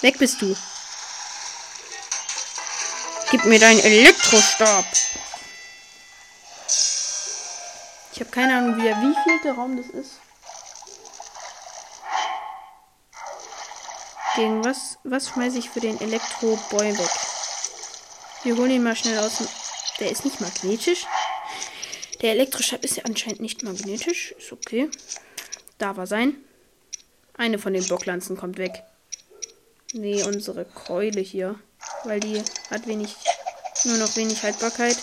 Weg 0.00 0.18
bist 0.18 0.40
du. 0.40 0.56
Gib 3.32 3.46
mir 3.46 3.58
deinen 3.58 3.80
Elektrostab. 3.80 4.84
Ich 8.12 8.20
habe 8.20 8.30
keine 8.30 8.58
Ahnung, 8.58 8.76
wie, 8.76 8.82
wie 8.82 9.14
viel 9.24 9.40
der 9.42 9.54
Raum 9.54 9.78
das 9.78 9.86
ist. 9.86 10.10
Gegen 14.36 14.62
was, 14.62 14.98
was 15.04 15.30
schmeiße 15.30 15.58
ich 15.58 15.70
für 15.70 15.80
den 15.80 15.98
Elektro-Boy 15.98 16.98
weg? 16.98 17.10
Wir 18.42 18.54
holen 18.58 18.70
ihn 18.70 18.82
mal 18.82 18.96
schnell 18.96 19.18
aus 19.18 19.38
dem... 19.38 19.48
Der 19.98 20.10
ist 20.10 20.26
nicht 20.26 20.42
magnetisch. 20.42 21.06
Der 22.20 22.32
Elektrostab 22.32 22.84
ist 22.84 22.98
ja 22.98 23.04
anscheinend 23.04 23.40
nicht 23.40 23.62
magnetisch. 23.62 24.32
Ist 24.32 24.52
okay. 24.52 24.90
Da 25.78 25.96
war 25.96 26.06
sein. 26.06 26.36
Eine 27.32 27.58
von 27.58 27.72
den 27.72 27.88
Bocklanzen 27.88 28.36
kommt 28.36 28.58
weg. 28.58 28.82
Nee, 29.94 30.22
unsere 30.22 30.66
Keule 30.66 31.22
hier. 31.22 31.58
Weil 32.04 32.20
die 32.20 32.42
hat 32.70 32.86
wenig... 32.86 33.16
Nur 33.84 33.98
noch 33.98 34.14
wenig 34.16 34.42
Haltbarkeit. 34.42 34.96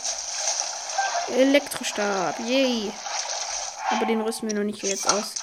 Elektrostab. 1.27 2.39
Yay. 2.39 2.91
Aber 3.89 4.05
den 4.05 4.21
rüsten 4.21 4.49
wir 4.49 4.55
noch 4.55 4.63
nicht 4.63 4.83
jetzt 4.83 5.09
aus. 5.09 5.33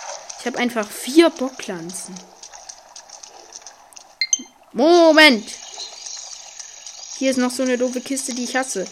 Ich 0.40 0.46
habe 0.46 0.58
einfach 0.58 0.88
vier 0.88 1.30
Bocklanzen. 1.30 2.14
Moment. 4.72 5.50
Hier 7.18 7.30
ist 7.30 7.38
noch 7.38 7.50
so 7.50 7.62
eine 7.62 7.78
doofe 7.78 8.00
Kiste, 8.00 8.34
die 8.34 8.44
ich 8.44 8.56
hasse. 8.56 8.86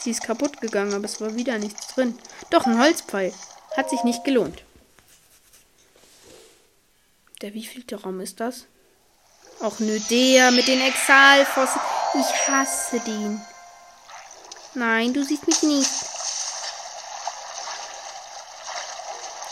Sie 0.00 0.10
ist 0.12 0.22
kaputt 0.22 0.60
gegangen, 0.60 0.94
aber 0.94 1.06
es 1.06 1.20
war 1.20 1.34
wieder 1.34 1.58
nichts 1.58 1.88
drin. 1.88 2.18
Doch, 2.50 2.66
ein 2.66 2.78
Holzpfeil. 2.78 3.34
Hat 3.78 3.90
sich 3.90 4.02
nicht 4.02 4.24
gelohnt. 4.24 4.64
Der 7.42 7.54
wievielte 7.54 7.94
Raum 7.94 8.18
ist 8.18 8.40
das? 8.40 8.64
Auch 9.60 9.78
nö, 9.78 10.00
der 10.10 10.50
mit 10.50 10.66
den 10.66 10.80
Exalfossen. 10.80 11.80
Ich 12.14 12.48
hasse 12.48 12.98
den. 12.98 13.40
Nein, 14.74 15.14
du 15.14 15.22
siehst 15.22 15.46
mich 15.46 15.62
nicht. 15.62 15.90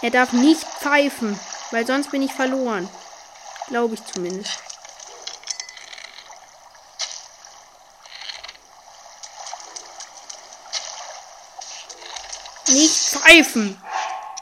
Er 0.02 0.10
darf 0.10 0.32
nicht 0.32 0.64
pfeifen, 0.64 1.38
weil 1.70 1.86
sonst 1.86 2.10
bin 2.10 2.22
ich 2.22 2.32
verloren. 2.32 2.88
Glaube 3.68 3.94
ich 3.94 4.04
zumindest. 4.06 4.58
Nicht 12.66 12.96
pfeifen. 12.96 13.80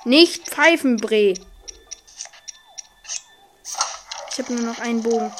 Nicht 0.05 0.49
pfeifen, 0.49 0.99
Bre. 0.99 1.35
Ich 4.31 4.39
habe 4.39 4.53
nur 4.53 4.73
noch 4.73 4.79
einen 4.81 5.03
Bogen. 5.03 5.33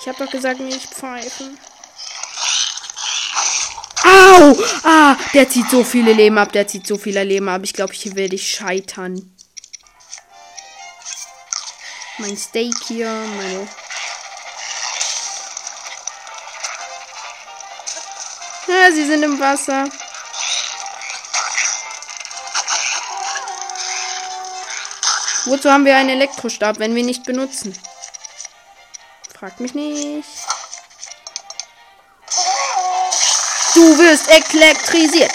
Ich 0.00 0.08
habe 0.08 0.24
doch 0.24 0.30
gesagt, 0.30 0.60
nicht 0.60 0.88
pfeifen. 0.94 1.58
Au! 4.02 4.56
Ah, 4.82 5.16
der 5.34 5.48
zieht 5.48 5.68
so 5.68 5.84
viele 5.84 6.12
Leben 6.12 6.38
ab. 6.38 6.52
Der 6.52 6.66
zieht 6.66 6.86
so 6.86 6.96
viele 6.96 7.22
Leben 7.22 7.48
ab. 7.48 7.60
Ich 7.64 7.74
glaube, 7.74 7.92
hier 7.92 8.16
werde 8.16 8.36
ich 8.36 8.50
scheitern. 8.50 9.36
Mein 12.18 12.36
Steak 12.36 12.74
hier, 12.86 13.10
meine. 13.10 13.68
Sie 18.92 19.04
sind 19.04 19.22
im 19.22 19.38
Wasser. 19.38 19.88
Wozu 25.50 25.68
haben 25.68 25.84
wir 25.84 25.96
einen 25.96 26.10
Elektrostab, 26.10 26.78
wenn 26.78 26.94
wir 26.94 27.02
nicht 27.02 27.24
benutzen? 27.24 27.76
Frag 29.36 29.58
mich 29.58 29.74
nicht. 29.74 30.28
Du 33.74 33.98
wirst 33.98 34.28
elektrisiert. 34.28 35.32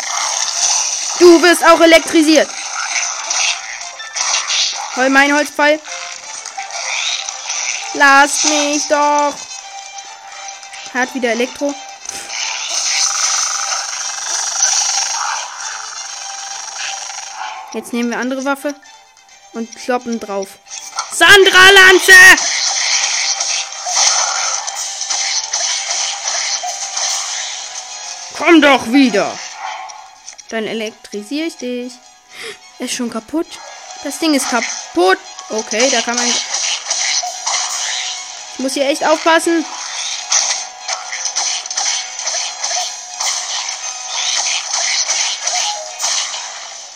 Du 1.19 1.41
wirst 1.43 1.65
auch 1.65 1.82
elektrisiert. 1.82 2.49
Hol 4.95 5.10
mein 5.10 5.36
Holzpfeil. 5.36 5.82
Lass 7.95 8.45
mich 8.45 8.88
doch. 8.88 9.34
Hat 10.93 11.13
wieder 11.13 11.32
Elektro. 11.32 11.75
Jetzt 17.73 17.91
nehmen 17.91 18.12
wir 18.12 18.17
andere 18.17 18.45
Waffe 18.45 18.75
und 19.56 19.76
kloppen 19.76 20.20
drauf. 20.20 20.48
Sandra 21.12 21.70
Lanze! 21.72 22.13
Komm 28.38 28.62
doch 28.62 28.86
wieder! 28.91 29.38
Dann 30.50 30.68
elektrisiere 30.68 31.48
ich 31.48 31.58
dich. 31.58 31.94
Er 32.80 32.86
ist 32.86 32.94
schon 32.94 33.10
kaputt. 33.10 33.48
Das 34.04 34.20
Ding 34.20 34.34
ist 34.34 34.50
kaputt. 34.50 35.18
Okay, 35.50 35.89
da 35.89 36.02
kann 36.02 36.15
man. 36.15 36.28
Ich 38.54 38.60
muss 38.60 38.74
hier 38.74 38.88
echt 38.88 39.06
aufpassen. 39.06 39.65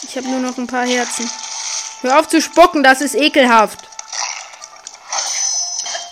Ich 0.08 0.18
habe 0.18 0.28
nur 0.28 0.40
noch 0.40 0.58
ein 0.58 0.68
paar 0.68 0.86
Herzen. 0.86 1.30
Hör 2.02 2.20
auf 2.20 2.28
zu 2.28 2.42
spucken, 2.42 2.84
das 2.84 3.02
ist 3.02 3.16
ekelhaft. 3.16 3.80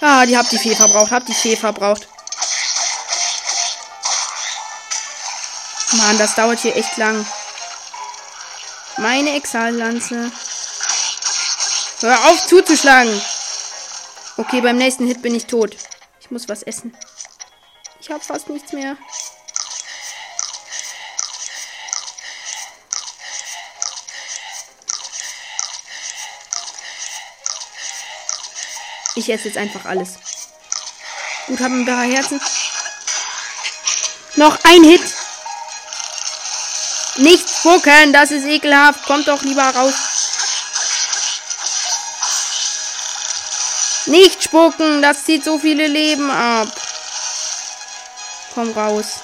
Ah, 0.01 0.25
die 0.25 0.37
habt 0.37 0.51
die 0.51 0.57
Fee 0.57 0.75
verbraucht, 0.75 1.11
habt 1.11 1.27
die 1.27 1.33
Fee 1.33 1.55
verbraucht. 1.55 2.07
Mann, 5.93 6.17
das 6.17 6.35
dauert 6.35 6.59
hier 6.59 6.75
echt 6.75 6.97
lang. 6.97 7.25
Meine 8.97 9.35
Exallanze. 9.35 10.31
Hör 12.01 12.25
auf 12.25 12.45
zuzuschlagen. 12.45 13.21
Okay, 14.37 14.61
beim 14.61 14.77
nächsten 14.77 15.07
Hit 15.07 15.21
bin 15.21 15.33
ich 15.33 15.47
tot. 15.47 15.75
Ich 16.19 16.29
muss 16.29 16.49
was 16.49 16.63
essen. 16.63 16.95
Ich 17.99 18.11
habe 18.11 18.23
fast 18.23 18.49
nichts 18.49 18.73
mehr. 18.73 18.97
Ich 29.17 29.27
esse 29.29 29.45
jetzt 29.45 29.57
einfach 29.57 29.83
alles. 29.85 30.09
Gut, 31.47 31.59
haben 31.59 31.81
ein 31.81 31.85
paar 31.87 32.03
Herzen. 32.03 32.39
Noch 34.35 34.59
ein 34.63 34.83
Hit. 34.83 35.01
Nicht 37.15 37.49
spucken, 37.49 38.13
das 38.13 38.29
ist 38.29 38.45
ekelhaft. 38.45 39.03
Kommt 39.07 39.27
doch 39.27 39.41
lieber 39.41 39.63
raus. 39.63 39.95
Nicht 44.05 44.43
spucken, 44.43 45.01
das 45.01 45.23
zieht 45.23 45.43
so 45.43 45.57
viele 45.57 45.87
Leben 45.87 46.29
ab. 46.29 46.67
Komm 48.53 48.71
raus. 48.71 49.21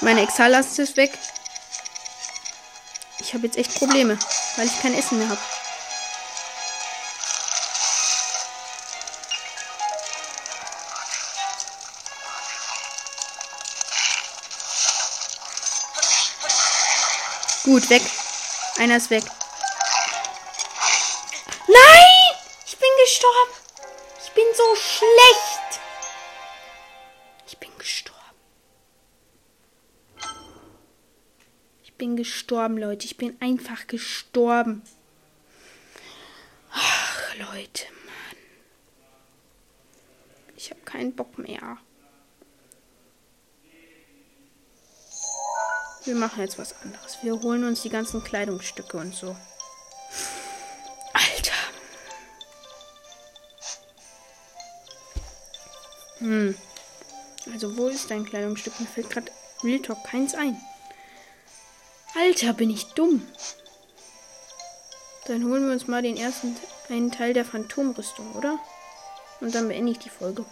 Meine 0.00 0.22
Exhalas 0.22 0.78
ist 0.78 0.96
weg. 0.96 1.18
Ich 3.34 3.36
habe 3.36 3.48
jetzt 3.48 3.56
echt 3.56 3.74
Probleme, 3.74 4.16
weil 4.54 4.66
ich 4.66 4.80
kein 4.80 4.94
Essen 4.94 5.18
mehr 5.18 5.28
habe. 5.28 5.40
Gut, 17.64 17.90
weg. 17.90 18.02
Einer 18.76 18.98
ist 18.98 19.10
weg. 19.10 19.24
Gestorben, 32.24 32.78
Leute. 32.78 33.04
Ich 33.04 33.18
bin 33.18 33.36
einfach 33.40 33.86
gestorben. 33.86 34.82
Ach, 36.72 37.34
Leute, 37.36 37.84
Mann. 38.06 38.38
Ich 40.56 40.70
habe 40.70 40.80
keinen 40.86 41.14
Bock 41.14 41.36
mehr. 41.36 41.76
Wir 46.04 46.14
machen 46.14 46.40
jetzt 46.40 46.58
was 46.58 46.80
anderes. 46.80 47.18
Wir 47.20 47.38
holen 47.42 47.64
uns 47.64 47.82
die 47.82 47.90
ganzen 47.90 48.24
Kleidungsstücke 48.24 48.96
und 48.96 49.14
so. 49.14 49.36
Alter. 51.12 51.52
Hm. 56.20 56.54
Also, 57.52 57.76
wo 57.76 57.88
ist 57.88 58.10
dein 58.10 58.24
Kleidungsstück? 58.24 58.80
Mir 58.80 58.86
fällt 58.86 59.10
gerade 59.10 59.30
Real 59.62 59.80
Talk 59.80 60.02
keins 60.04 60.34
ein. 60.34 60.58
Alter, 62.16 62.52
bin 62.52 62.70
ich 62.70 62.86
dumm. 62.94 63.26
Dann 65.26 65.44
holen 65.44 65.66
wir 65.66 65.72
uns 65.72 65.88
mal 65.88 66.02
den 66.02 66.16
ersten 66.16 66.56
einen 66.88 67.10
Teil 67.10 67.32
der 67.34 67.44
Phantomrüstung, 67.44 68.32
oder? 68.34 68.58
Und 69.40 69.54
dann 69.54 69.68
beende 69.68 69.92
ich 69.92 69.98
die 69.98 70.10
Folge. 70.10 70.44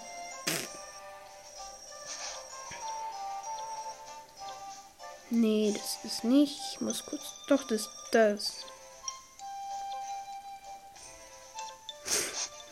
Nee, 5.30 5.74
das 5.74 5.98
ist 6.04 6.24
nicht. 6.24 6.60
Ich 6.72 6.80
muss 6.80 7.06
kurz. 7.06 7.22
Doch, 7.48 7.62
das 7.64 7.88
das. 8.10 8.64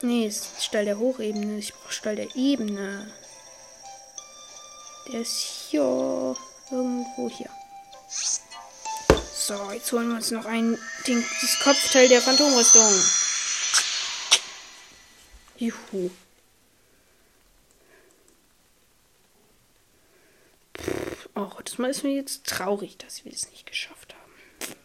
Nee, 0.03 0.27
das 0.27 0.37
ist 0.37 0.65
Stall 0.65 0.85
der 0.85 0.99
Hochebene. 0.99 1.59
Ich 1.59 1.75
brauche 1.75 1.93
Stall 1.93 2.17
der 2.17 2.35
Ebene. 2.37 3.11
Der 5.09 5.21
ist 5.21 5.37
hier. 5.37 6.37
Irgendwo 6.71 7.29
hier. 7.29 7.51
So, 9.51 9.73
jetzt 9.73 9.91
holen 9.91 10.11
wir 10.11 10.15
uns 10.15 10.31
noch 10.31 10.45
ein 10.45 10.79
den, 11.09 11.25
das 11.41 11.59
Kopfteil 11.59 12.09
der 12.09 12.23
Phantomrüstung. 12.23 12.89
Juhu. 15.59 16.09
Oh, 21.35 21.51
das 21.65 21.79
Mal 21.79 21.91
ist 21.91 22.05
mir 22.05 22.15
jetzt 22.15 22.47
traurig, 22.47 22.97
dass 22.99 23.25
wir 23.25 23.33
es 23.33 23.51
nicht 23.51 23.67
geschafft 23.67 24.15
haben. 24.15 24.77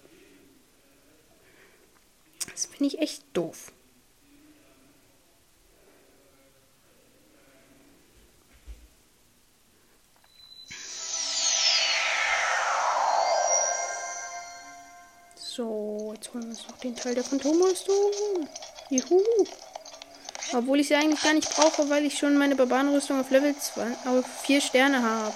Das 2.50 2.66
finde 2.66 2.86
ich 2.86 2.98
echt 2.98 3.22
doof. 3.34 3.72
So, 15.56 16.12
jetzt 16.14 16.34
holen 16.34 16.44
wir 16.44 16.50
uns 16.50 16.68
noch 16.68 16.78
den 16.80 16.98
Teil 16.98 17.16
der 17.16 17.24
Phantomrüstung. 17.24 17.96
Juhu. 18.90 19.22
Obwohl 20.52 20.82
ich 20.82 20.90
sie 20.90 20.96
eigentlich 20.96 21.24
gar 21.24 21.34
nicht 21.34 21.50
brauche, 21.56 21.90
weil 21.90 22.04
ich 22.04 22.18
schon 22.18 22.38
meine 22.38 22.58
Barbarenrüstung 22.58 23.22
auf 23.22 23.32
Level 23.32 23.56
2, 23.58 23.84
auf 24.06 24.26
4 24.44 24.60
Sterne 24.60 25.02
habe. 25.02 25.34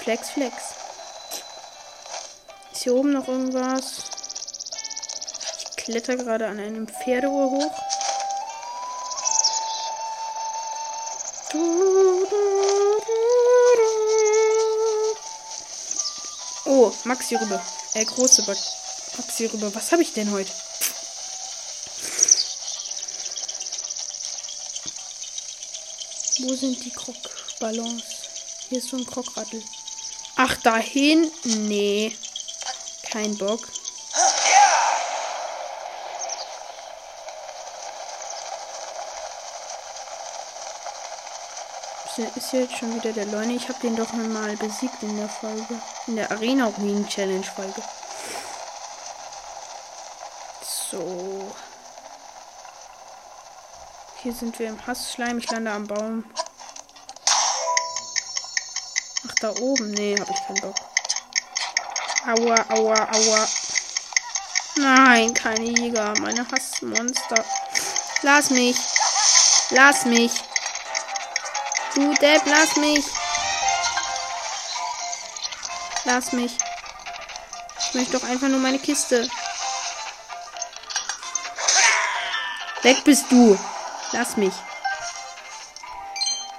Flex, 0.00 0.30
Flex. 0.30 0.56
Ist 2.72 2.82
hier 2.82 2.96
oben 2.96 3.12
noch 3.12 3.28
irgendwas? 3.28 4.10
Ich 5.56 5.76
kletter 5.76 6.16
gerade 6.16 6.48
an 6.48 6.58
einem 6.58 6.88
Pferdeohr 6.88 7.48
hoch. 7.48 7.82
Oh, 16.64 16.92
Maxi 17.04 17.36
Rübe. 17.36 17.60
Äh, 17.94 18.04
große 18.04 18.42
Maxi 19.42 19.46
Rübe. 19.46 19.74
Was 19.74 19.92
habe 19.92 20.02
ich 20.02 20.12
denn 20.12 20.30
heute? 20.30 20.50
Wo 26.38 26.54
sind 26.54 26.84
die 26.84 26.90
Krokballons? 26.90 28.02
Hier 28.68 28.78
ist 28.78 28.88
so 28.88 28.96
ein 28.96 29.06
Krokrattel. 29.06 29.62
Ach, 30.36 30.56
da 30.62 30.76
hinten? 30.76 31.68
Nee. 31.68 32.16
Kein 33.10 33.36
Bock. 33.36 33.60
Ist 42.36 42.50
hier 42.50 42.60
jetzt 42.60 42.76
schon 42.76 42.94
wieder 42.94 43.12
der 43.12 43.24
Leune? 43.26 43.54
Ich 43.54 43.68
habe 43.68 43.80
den 43.80 43.96
doch 43.96 44.12
mal 44.12 44.54
besiegt 44.56 45.02
in 45.02 45.16
der 45.16 45.28
Folge. 45.28 45.80
In 46.06 46.16
der 46.16 46.30
Arena 46.30 46.66
Ruin 46.66 47.08
Challenge 47.08 47.42
Folge. 47.42 47.82
So. 50.92 51.52
Hier 54.22 54.32
sind 54.32 54.56
wir 54.60 54.68
im 54.68 54.86
Hassschleim. 54.86 55.38
Ich 55.38 55.50
lande 55.50 55.72
am 55.72 55.88
Baum 55.88 56.24
da 59.42 59.50
oben? 59.60 59.90
Nee, 59.90 60.16
habe 60.18 60.30
ich 60.30 60.46
keinen 60.46 60.60
Bock. 60.60 60.76
Aua, 62.26 62.64
aua, 62.68 63.08
aua. 63.12 63.48
Nein, 64.76 65.34
keine 65.34 65.64
Jäger. 65.64 66.14
Meine 66.20 66.46
Hassmonster. 66.48 67.44
Lass 68.22 68.50
mich. 68.50 68.76
Lass 69.70 70.04
mich. 70.04 70.32
Du 71.94 72.14
Depp, 72.14 72.42
lass 72.46 72.76
mich. 72.76 73.04
Lass 76.04 76.32
mich. 76.32 76.56
Ich 77.80 77.94
möchte 77.94 78.18
doch 78.18 78.28
einfach 78.28 78.48
nur 78.48 78.60
meine 78.60 78.78
Kiste. 78.78 79.28
Weg 82.82 83.04
bist 83.04 83.30
du. 83.30 83.58
Lass 84.12 84.36
mich. 84.36 84.54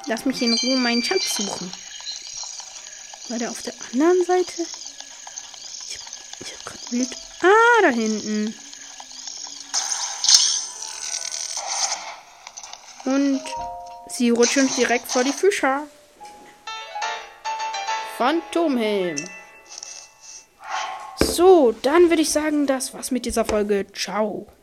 Lass 0.06 0.26
mich 0.26 0.42
in 0.42 0.54
Ruhe 0.54 0.78
meinen 0.78 1.04
Schatz 1.04 1.36
suchen. 1.36 1.72
War 3.30 3.40
der 3.40 3.52
auf 3.52 3.62
der 3.62 3.74
anderen 3.92 4.24
Seite? 4.26 4.66
Ich, 5.88 6.00
ich 6.40 6.54
hab 6.54 6.66
grad 6.66 6.90
Bild. 6.90 7.10
Ah, 7.42 7.82
da 7.82 7.90
hinten. 7.90 8.56
Und 13.06 13.42
sie 14.08 14.30
rutschen 14.30 14.70
direkt 14.76 15.12
vor 15.12 15.24
die 15.24 15.34
Fischer. 15.34 15.88
Phantomhelm. 18.18 19.18
So, 21.20 21.72
dann 21.72 22.10
würde 22.10 22.22
ich 22.22 22.30
sagen, 22.30 22.68
das 22.68 22.94
war's 22.94 23.12
mit 23.12 23.26
dieser 23.26 23.44
Folge. 23.44 23.88
Ciao. 23.92 24.48